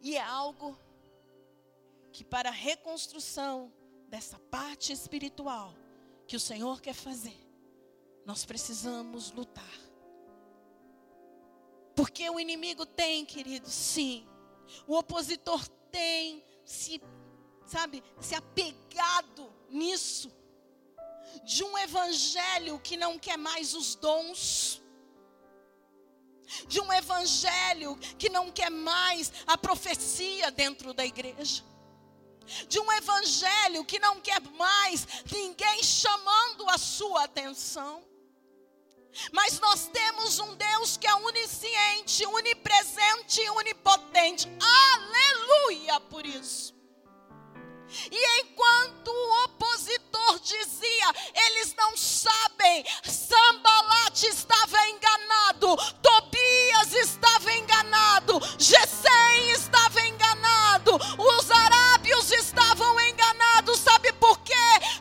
[0.01, 0.77] E é algo
[2.11, 3.71] que, para a reconstrução
[4.07, 5.73] dessa parte espiritual
[6.27, 7.37] que o Senhor quer fazer,
[8.25, 9.79] nós precisamos lutar.
[11.95, 14.27] Porque o inimigo tem, querido, sim.
[14.87, 17.01] O opositor tem se,
[17.65, 20.31] sabe, se apegado nisso,
[21.43, 24.81] de um evangelho que não quer mais os dons,
[26.67, 31.63] de um evangelho que não quer mais a profecia dentro da igreja,
[32.67, 38.03] de um evangelho que não quer mais ninguém chamando a sua atenção.
[39.31, 44.47] Mas nós temos um Deus que é onisciente, onipresente e onipotente.
[44.59, 46.73] Aleluia por isso.
[48.11, 51.13] E enquanto o opositor dizia,
[51.47, 62.99] eles não sabem, Sambalate estava enganado, Tobias estava enganado, Gesem estava enganado, os arábios estavam
[63.01, 64.53] enganados, sabe por quê?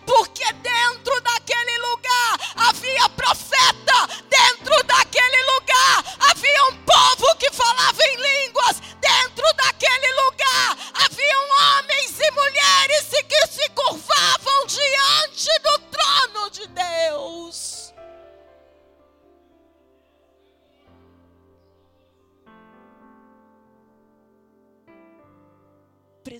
[0.06, 8.16] Porque dentro daquele lugar havia profeta, dentro daquele lugar havia um povo que falava em
[8.16, 8.41] línguas,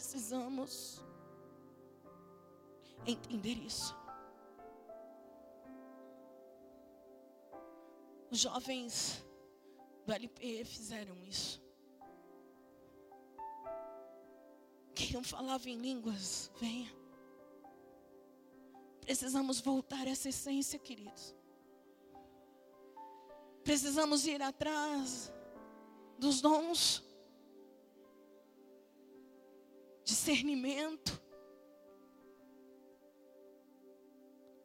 [0.03, 1.01] Precisamos
[3.07, 3.97] entender isso.
[8.29, 9.25] Os jovens
[10.05, 11.63] do LP fizeram isso.
[14.93, 16.93] Quem não falava em línguas, venha.
[19.03, 21.33] Precisamos voltar a essa essência, queridos.
[23.63, 25.33] Precisamos ir atrás
[26.19, 27.12] dos dons.
[30.05, 31.21] Discernimento.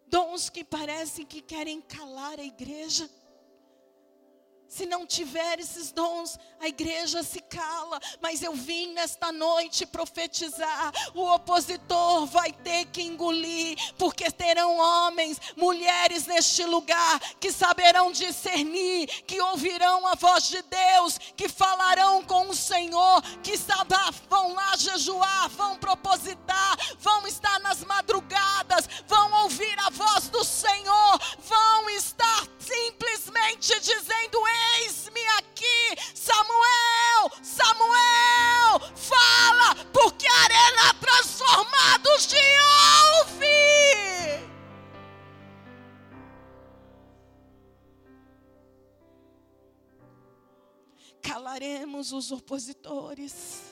[0.08, 3.10] Dons que parecem que querem calar a igreja.
[4.68, 8.00] Se não tiver esses dons, a igreja se cala.
[8.22, 15.40] Mas eu vim nesta noite profetizar: o opositor vai ter que engolir, porque terão homens,
[15.56, 22.50] mulheres neste lugar que saberão discernir, que ouvirão a voz de Deus, que falarão com
[22.50, 23.58] o Senhor, que
[24.30, 31.20] vão lá jejuar, vão propositar, vão estar nas madrugadas, vão ouvir a voz do Senhor,
[31.40, 34.48] vão estar simplesmente dizendo:
[34.80, 42.38] Eis-me aqui, Samuel, Samuel, fala, porque a arena transformados te
[43.22, 43.48] ouve.
[51.22, 53.64] Calaremos os opositores.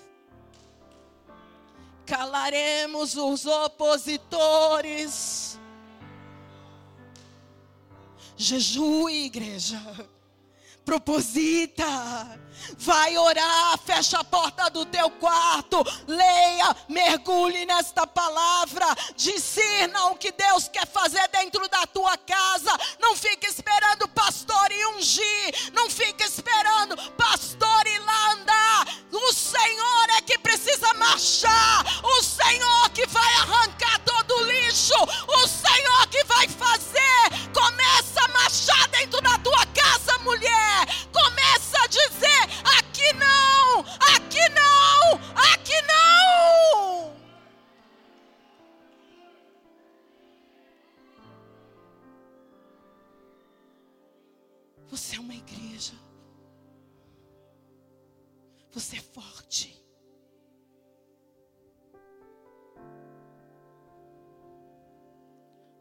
[2.05, 5.59] Calaremos os opositores.
[8.37, 9.79] Jejue, igreja
[10.85, 12.39] proposita.
[12.77, 20.31] Vai orar, fecha a porta do teu quarto, leia, mergulhe nesta palavra, discerna o que
[20.31, 22.71] Deus quer fazer dentro da tua casa.
[22.99, 28.87] Não fique esperando o pastor ir ungir, não fique esperando pastor ir lá andar.
[29.11, 34.95] O Senhor é que precisa marchar, o Senhor que vai arrancar todo o lixo,
[35.27, 37.05] o Senhor que vai fazer.
[37.53, 39.74] Começa a marchar dentro da tua casa,
[40.35, 40.85] mulher.
[41.11, 42.41] Começa a dizer:
[42.77, 43.79] aqui não,
[44.15, 45.19] aqui não,
[45.53, 47.15] aqui não.
[54.87, 55.93] Você é uma igreja.
[58.71, 59.73] Você é forte.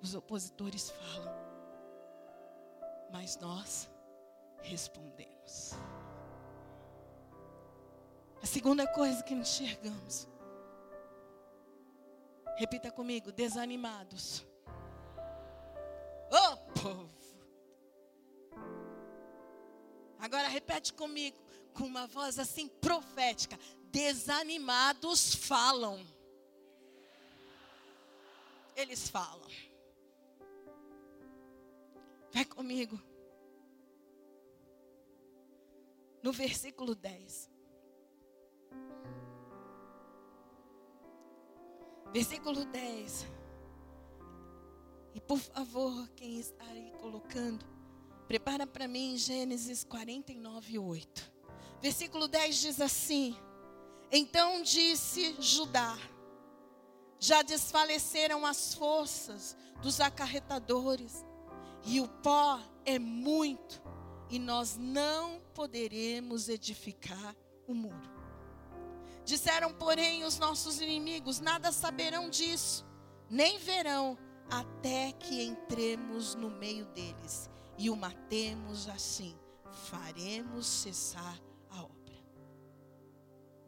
[0.00, 1.34] Os opositores falam,
[3.10, 3.88] mas nós
[4.64, 5.72] respondemos.
[8.42, 10.28] A segunda coisa que enxergamos.
[12.56, 14.44] Repita comigo: desanimados.
[16.30, 17.14] Oh, povo.
[20.18, 21.36] Agora repete comigo,
[21.74, 23.58] com uma voz assim profética:
[23.90, 26.04] desanimados falam.
[28.76, 29.48] Eles falam.
[32.32, 33.00] Vai comigo.
[36.24, 37.50] No versículo 10.
[42.14, 43.26] Versículo 10.
[45.14, 47.66] E por favor, quem está aí colocando,
[48.26, 51.32] prepara para mim Gênesis 49, 8.
[51.82, 53.36] Versículo 10 diz assim:
[54.10, 55.94] Então disse Judá:
[57.20, 61.22] Já desfaleceram as forças dos acarretadores,
[61.84, 63.82] e o pó é muito,
[64.28, 67.34] e nós não poderemos edificar
[67.66, 68.14] o muro.
[69.24, 72.84] Disseram, porém, os nossos inimigos: nada saberão disso,
[73.30, 74.18] nem verão,
[74.50, 77.48] até que entremos no meio deles
[77.78, 79.36] e o matemos assim,
[79.88, 82.14] faremos cessar a obra.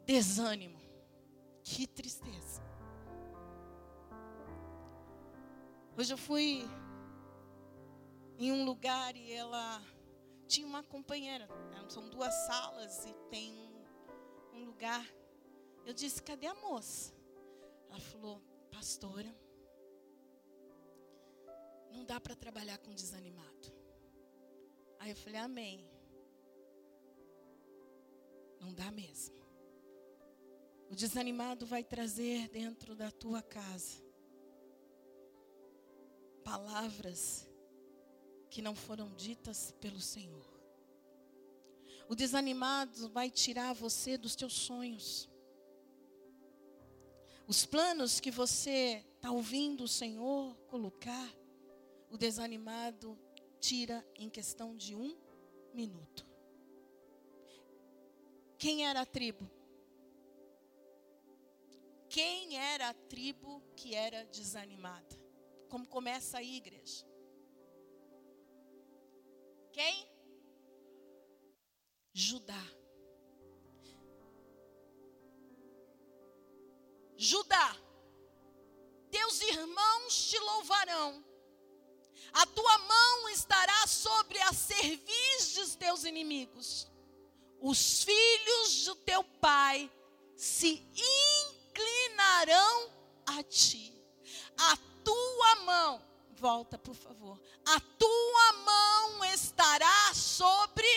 [0.05, 0.79] Desânimo,
[1.63, 2.61] que tristeza.
[5.97, 6.63] Hoje eu fui
[8.37, 9.81] em um lugar e ela
[10.47, 11.47] tinha uma companheira.
[11.89, 13.53] São duas salas e tem
[14.53, 15.05] um, um lugar.
[15.85, 17.13] Eu disse: cadê a moça?
[17.89, 18.41] Ela falou:
[18.71, 19.33] pastora,
[21.91, 23.73] não dá para trabalhar com desanimado.
[24.99, 25.89] Aí eu falei: amém.
[28.59, 29.37] Não dá mesmo.
[30.89, 34.07] O desanimado vai trazer dentro da tua casa
[36.43, 37.46] palavras
[38.57, 40.43] que não foram ditas pelo Senhor.
[42.09, 45.29] O desanimado vai tirar você dos teus sonhos.
[47.45, 51.31] Os planos que você está ouvindo o Senhor colocar,
[52.09, 53.15] o desanimado
[53.59, 55.15] tira em questão de um
[55.71, 56.25] minuto.
[58.57, 59.47] Quem era a tribo?
[62.09, 65.15] Quem era a tribo que era desanimada?
[65.69, 67.06] Como começa aí, igreja?
[69.77, 70.09] Quem?
[72.11, 72.65] Judá.
[77.15, 77.77] Judá,
[79.11, 81.23] teus irmãos te louvarão.
[82.33, 86.87] A tua mão estará sobre a cerviz dos teus inimigos.
[87.61, 89.91] Os filhos do teu pai
[90.35, 90.83] se
[91.75, 92.91] inclinarão
[93.27, 93.93] a ti.
[94.57, 96.01] A tua mão,
[96.31, 97.39] volta por favor.
[97.63, 98.36] A tua
[98.67, 100.87] mão estará sobre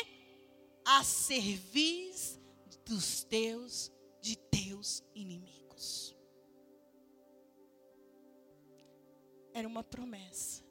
[0.85, 2.39] a cerviz
[2.85, 6.17] dos teus de teus inimigos.
[9.55, 10.65] Era uma promessa.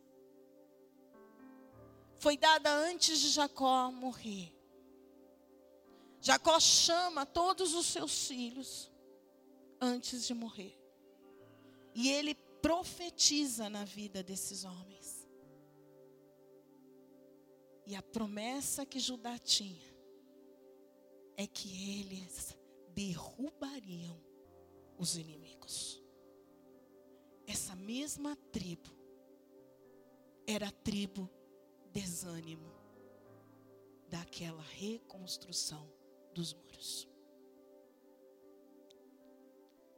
[2.20, 4.54] Foi dada antes de Jacó morrer.
[6.22, 8.92] Jacó chama todos os seus filhos
[9.80, 10.78] antes de morrer.
[11.96, 14.99] E ele profetiza na vida desses homens.
[17.90, 19.92] E a promessa que Judá tinha
[21.36, 22.56] é que eles
[22.94, 24.16] derrubariam
[24.96, 26.00] os inimigos.
[27.48, 28.92] Essa mesma tribo
[30.46, 31.28] era a tribo
[31.92, 32.72] desânimo
[34.08, 35.92] daquela reconstrução
[36.32, 37.10] dos muros.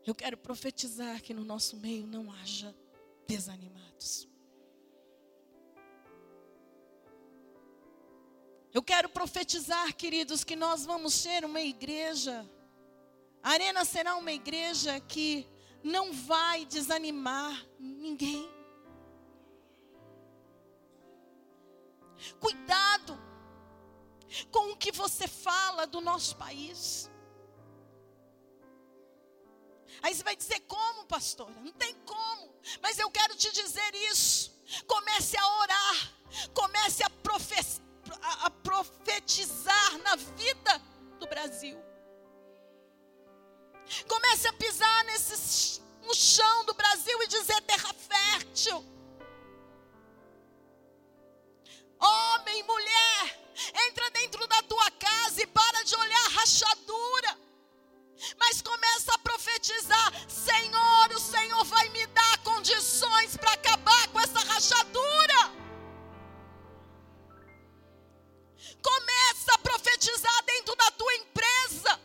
[0.05, 2.73] Eu quero profetizar que no nosso meio não haja
[3.27, 4.30] desanimados.
[8.73, 12.49] Eu quero profetizar, queridos, que nós vamos ser uma igreja.
[13.43, 15.45] A arena será uma igreja que
[15.83, 18.49] não vai desanimar ninguém.
[22.39, 23.19] Cuidado
[24.49, 27.11] com o que você fala do nosso país.
[30.01, 31.59] Aí você vai dizer como, pastora?
[31.59, 32.55] Não tem como.
[32.81, 34.57] Mas eu quero te dizer isso.
[34.87, 36.13] Comece a orar.
[36.53, 37.55] Comece a, profe
[38.21, 40.81] a, a profetizar na vida
[41.19, 41.77] do Brasil.
[44.07, 48.85] Comece a pisar nesse, no chão do Brasil e dizer terra fértil.
[51.99, 53.39] Homem, mulher,
[53.87, 57.37] entra dentro da tua casa e para de olhar a rachadura.
[58.37, 64.39] Mas começa a profetizar: Senhor, o Senhor vai me dar condições para acabar com essa
[64.39, 65.60] rachadura.
[68.81, 71.99] Começa a profetizar dentro da tua empresa.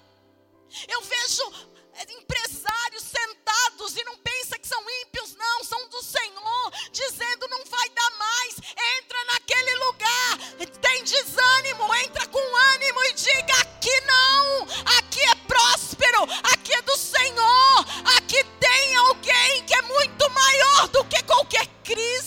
[0.89, 1.77] Eu vejo
[2.11, 7.89] empresários sentados e não pensa que são ímpios, não, são do Senhor, dizendo não vai
[7.91, 8.55] dar mais.
[8.99, 10.39] Entra naquele lugar,
[10.81, 14.63] tem desânimo, entra com ânimo e diga: aqui não,
[14.99, 21.05] aqui é próspero, aqui é do Senhor, aqui tem alguém que é muito maior do
[21.07, 22.26] que qualquer crise.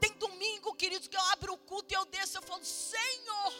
[0.00, 3.52] Tem domingo, queridos, que eu abro o culto e eu desço eu falo, Senhor.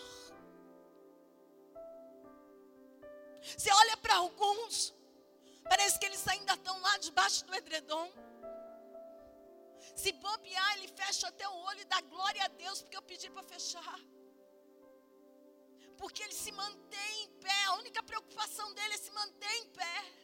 [3.43, 4.95] Você olha para alguns,
[5.65, 8.11] parece que eles ainda estão lá debaixo do edredom.
[9.95, 13.29] Se bobear, ele fecha até o olho e dá glória a Deus, porque eu pedi
[13.31, 14.01] para fechar.
[15.99, 20.24] Porque ele se mantém em pé, a única preocupação dele é se manter em pé.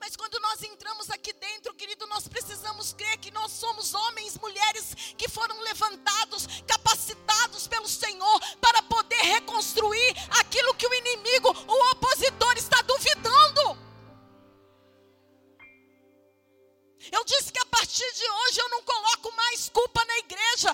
[0.00, 4.94] Mas quando nós entramos aqui dentro, querido, nós precisamos crer que nós somos homens, mulheres
[5.16, 12.54] que foram levantados, capacitados pelo Senhor para poder reconstruir aquilo que o inimigo, o opositor
[12.56, 13.92] está duvidando.
[17.10, 20.72] Eu disse que a partir de hoje eu não coloco mais culpa na igreja.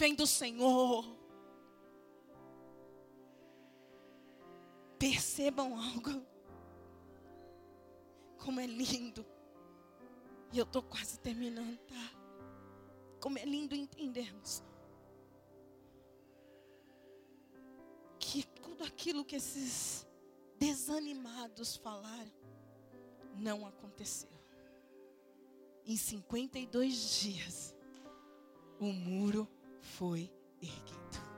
[0.00, 1.04] Vem do Senhor.
[4.98, 6.26] Percebam algo.
[8.38, 9.26] Como é lindo.
[10.52, 12.12] E eu estou quase terminando, tá?
[13.20, 14.64] Como é lindo entendermos.
[18.18, 20.06] Que tudo aquilo que esses
[20.58, 22.32] desanimados falaram
[23.36, 24.30] não aconteceu.
[25.84, 27.76] Em 52 dias
[28.78, 29.46] o muro
[29.80, 31.30] foi erguido.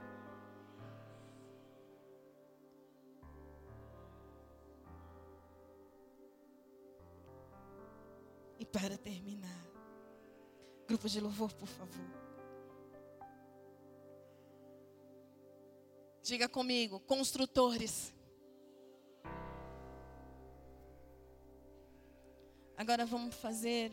[8.59, 9.73] E para terminar,
[10.87, 12.05] Grupo de louvor, por favor.
[16.21, 18.13] Diga comigo, construtores.
[22.77, 23.91] Agora vamos fazer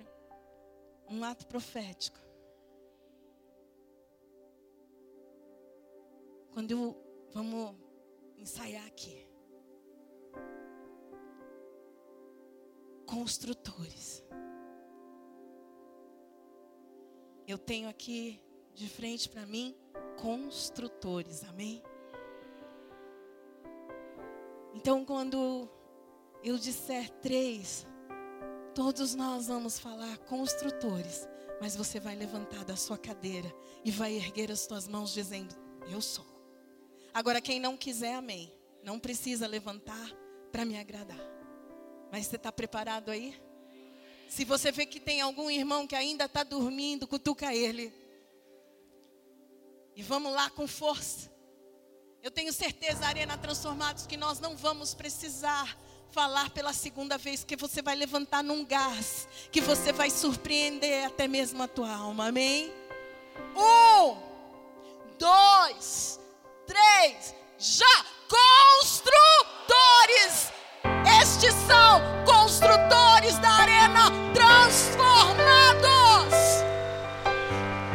[1.09, 2.19] um ato profético.
[6.61, 6.97] Quando eu,
[7.33, 7.75] vamos
[8.37, 9.27] ensaiar aqui.
[13.07, 14.23] Construtores.
[17.49, 18.43] Eu tenho aqui
[18.75, 19.75] de frente para mim
[20.21, 21.83] construtores, amém?
[24.75, 25.67] Então, quando
[26.45, 27.87] eu disser três,
[28.75, 31.27] todos nós vamos falar construtores,
[31.59, 33.51] mas você vai levantar da sua cadeira
[33.83, 35.57] e vai erguer as suas mãos dizendo:
[35.91, 36.30] Eu sou.
[37.13, 38.53] Agora, quem não quiser, amém.
[38.83, 40.11] Não precisa levantar
[40.51, 41.21] para me agradar.
[42.11, 43.41] Mas você está preparado aí?
[44.29, 47.93] Se você vê que tem algum irmão que ainda está dormindo, cutuca ele.
[49.97, 51.31] E vamos lá com força.
[52.23, 55.77] Eu tenho certeza, Arena Transformados, que nós não vamos precisar
[56.11, 61.27] falar pela segunda vez, que você vai levantar num gás, que você vai surpreender até
[61.27, 62.73] mesmo a tua alma, amém?
[63.57, 64.17] Um,
[65.19, 66.20] dois,
[66.71, 68.05] três, já!
[68.79, 69.03] Construtores!
[71.21, 75.03] Estes são construtores da Arena Transformados!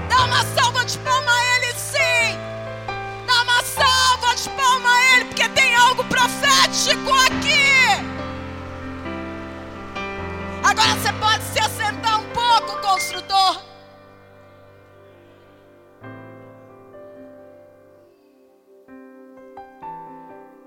[0.10, 2.38] Dá uma salva de palma a ele, sim!
[3.26, 7.96] Dá uma salva de palma a ele, porque tem algo profético aqui!
[10.64, 13.75] Agora você pode se assentar um pouco, construtor.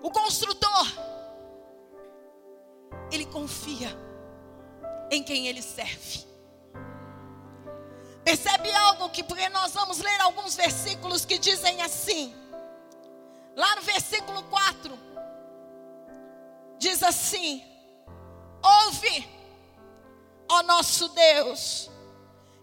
[0.09, 0.87] O construtor,
[3.13, 3.95] ele confia
[5.11, 6.27] em quem ele serve.
[8.25, 12.35] Percebe algo que, porque nós vamos ler alguns versículos que dizem assim,
[13.55, 14.99] lá no versículo 4,
[16.79, 17.63] diz assim:
[18.63, 19.29] Ouve,
[20.49, 21.91] ó nosso Deus,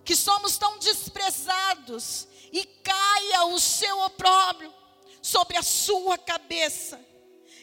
[0.03, 4.73] que somos tão desprezados, e caia o seu opróbrio
[5.21, 6.99] sobre a sua cabeça,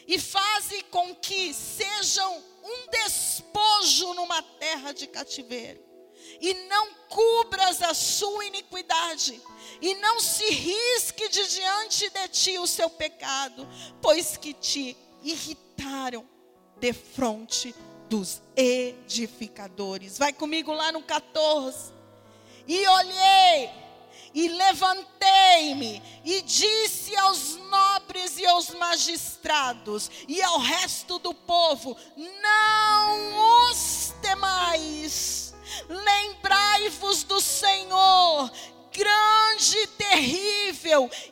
[0.07, 5.81] e faze com que sejam um despojo numa terra de cativeiro,
[6.39, 9.41] e não cubras a sua iniquidade,
[9.81, 13.67] e não se risque de diante de ti o seu pecado,
[14.01, 16.27] pois que te irritaram
[16.77, 17.73] de fronte
[18.09, 20.17] dos edificadores.
[20.17, 21.93] Vai comigo lá no 14.
[22.67, 23.69] E olhei,
[24.33, 33.69] e levantei-me, e disse aos nobres e aos magistrados, e ao resto do povo: Não
[33.69, 35.53] os temais,
[35.87, 38.51] lembrai-vos do Senhor,
[38.91, 39.22] grande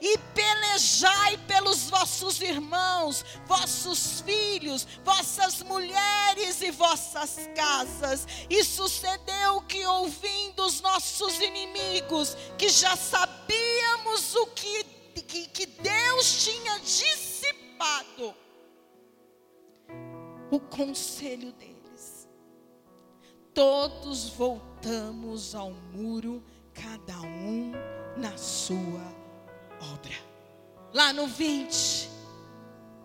[0.02, 8.28] e pelejai pelos vossos irmãos, vossos filhos, vossas mulheres e vossas casas.
[8.50, 14.84] E sucedeu que, ouvindo os nossos inimigos, que já sabíamos o que,
[15.28, 18.36] que, que Deus tinha dissipado,
[20.50, 22.28] o conselho deles,
[23.54, 26.44] todos voltamos ao muro
[26.74, 27.72] cada um
[28.18, 29.21] na sua
[29.82, 30.16] obra.
[30.94, 32.10] Lá no 20,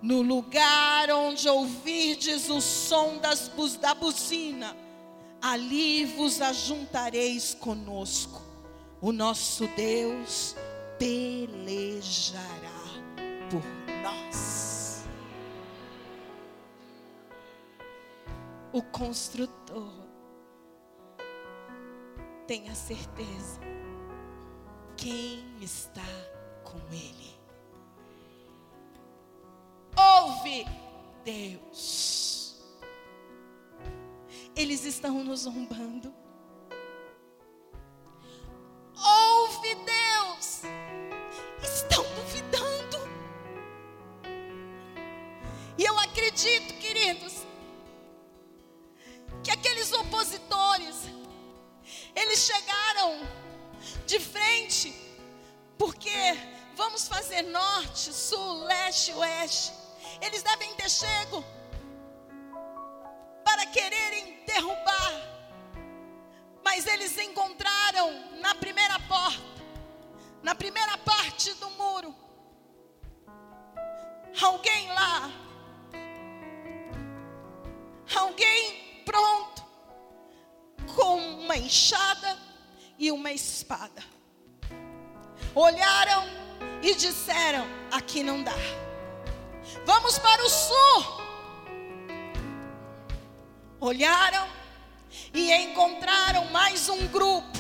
[0.03, 4.77] no lugar onde ouvirdes o som das buz, da buzina,
[5.41, 8.43] ali vos ajuntareis conosco.
[9.01, 10.57] O nosso Deus
[10.99, 12.47] pelejará
[13.51, 13.63] por
[14.03, 15.05] nós.
[18.73, 19.93] O construtor
[22.47, 23.61] tenha certeza
[24.97, 26.03] quem está
[26.67, 27.35] com Ele.
[29.97, 30.67] Ouve
[31.25, 32.57] Deus.
[34.55, 36.13] Eles estão nos zombando.
[38.97, 40.63] Ouve Deus.
[41.63, 42.99] Estão duvidando.
[45.79, 47.45] E eu acredito, queridos,
[49.43, 50.97] que aqueles opositores,
[52.15, 53.21] eles chegaram
[54.07, 54.95] de frente,
[55.77, 59.73] porque vamos fazer norte, sul, leste, oeste.
[60.21, 61.43] Eles devem ter chego
[63.43, 65.13] para quererem derrubar,
[66.63, 69.43] mas eles encontraram na primeira porta,
[70.43, 72.15] na primeira parte do muro,
[74.43, 75.31] alguém lá,
[78.15, 79.65] alguém pronto,
[80.95, 82.39] com uma enxada
[82.99, 84.05] e uma espada.
[85.55, 86.46] Olharam
[86.83, 88.55] e disseram: aqui não dá.
[89.85, 91.27] Vamos para o sul.
[93.81, 94.49] Olharam
[95.33, 97.59] e encontraram mais um grupo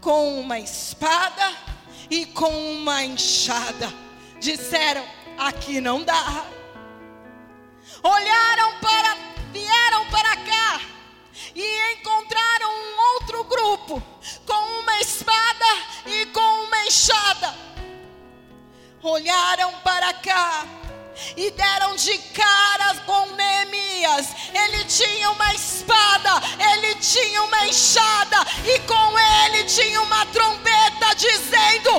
[0.00, 1.54] com uma espada
[2.10, 3.92] e com uma enxada.
[4.38, 5.04] Disseram:
[5.38, 6.44] aqui não dá.
[8.02, 9.16] Olharam para,
[9.52, 10.80] vieram para cá
[11.54, 14.02] e encontraram um outro grupo
[14.46, 15.66] com uma espada
[16.06, 17.54] e com uma enxada.
[19.02, 20.66] Olharam para cá
[21.34, 24.26] e deram de cara com Neemias.
[24.52, 31.96] Ele tinha uma espada, ele tinha uma enxada, e com ele tinha uma trombeta dizendo: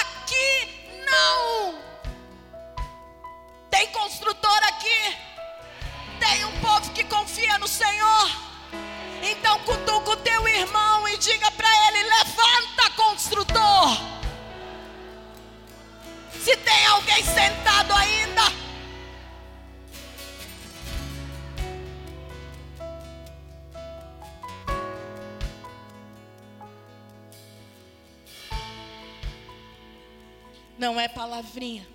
[0.01, 0.69] Aqui
[1.05, 1.75] não!
[3.71, 5.34] Tem construtor aqui?
[6.19, 8.31] Tem um povo que confia no Senhor?
[9.23, 14.15] Então cutuca o teu irmão e diga para ele: levanta, construtor.
[16.45, 18.43] Se tem alguém sentado ainda,
[30.79, 31.89] não é palavrinha,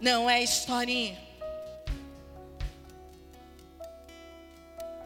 [0.00, 1.27] não é historinha.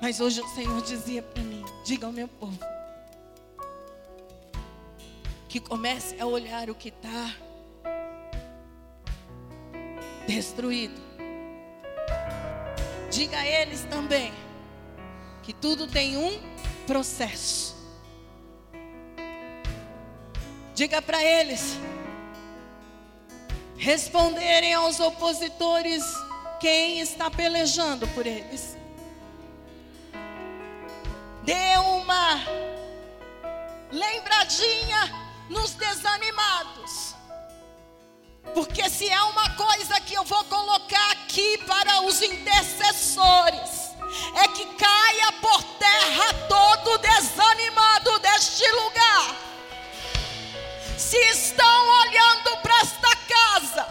[0.02, 2.58] Mas hoje o Senhor dizia para mim: diga ao meu povo
[5.48, 7.36] que comece a olhar o que está
[10.26, 11.00] destruído.
[13.12, 14.32] Diga a eles também
[15.44, 16.42] que tudo tem um
[16.84, 17.76] processo.
[20.74, 21.76] Diga para eles
[23.76, 26.02] responderem aos opositores
[26.58, 28.81] quem está pelejando por eles.
[31.42, 32.40] Dê uma
[33.90, 35.12] lembradinha
[35.50, 37.14] nos desanimados.
[38.54, 43.90] Porque se é uma coisa que eu vou colocar aqui para os intercessores,
[44.36, 49.36] é que caia por terra todo desanimado deste lugar.
[50.96, 53.86] Se estão olhando para esta casa,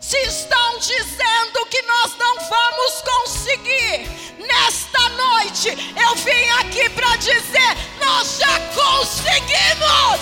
[0.00, 4.21] se estão dizendo que nós não vamos conseguir,
[4.52, 10.20] nesta noite eu vim aqui para dizer: nós já conseguimos!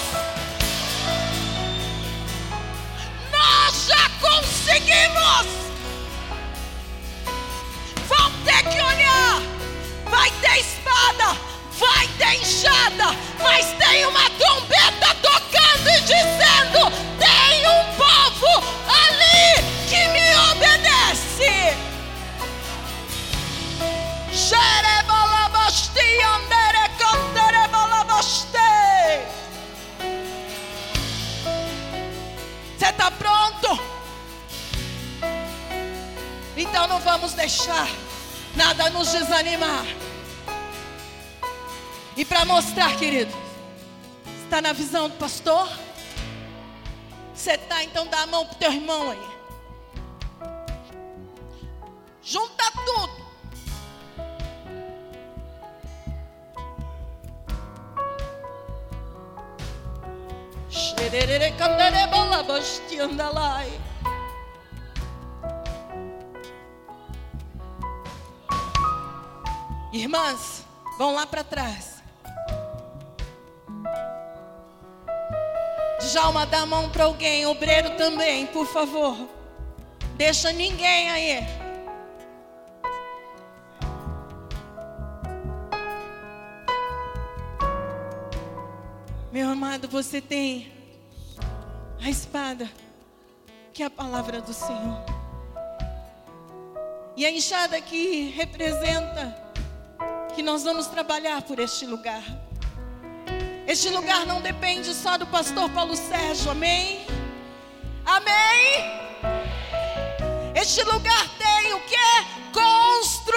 [3.33, 5.47] Nós já conseguimos!
[8.09, 9.43] Vão ter que olhar,
[10.11, 11.37] vai ter espada,
[11.79, 18.53] vai ter enxada, mas tem uma trombeta tocando e dizendo: tem um povo
[18.89, 21.00] ali que me obedece.
[32.81, 33.79] Você está pronto?
[36.57, 37.87] Então não vamos deixar
[38.57, 39.85] nada nos desanimar.
[42.17, 43.37] E para mostrar, querido,
[44.43, 45.71] está na visão do pastor?
[47.35, 49.29] Você está, então dá a mão pro teu irmão aí.
[52.23, 53.20] Junta tudo.
[69.93, 70.65] Irmãs,
[70.97, 72.01] vão lá para trás.
[76.01, 79.17] Djalma, dá a mão para alguém, obreiro também, por favor.
[80.17, 81.70] Deixa ninguém aí.
[89.33, 90.73] Meu amado, você tem
[92.03, 92.69] a espada,
[93.73, 95.05] que é a palavra do Senhor.
[97.17, 99.33] E a enxada que representa
[100.35, 102.25] que nós vamos trabalhar por este lugar.
[103.69, 107.07] Este lugar não depende só do pastor Paulo Sérgio, amém?
[108.05, 108.85] Amém?
[110.57, 111.97] Este lugar tem o que?
[112.53, 113.29] Construtores.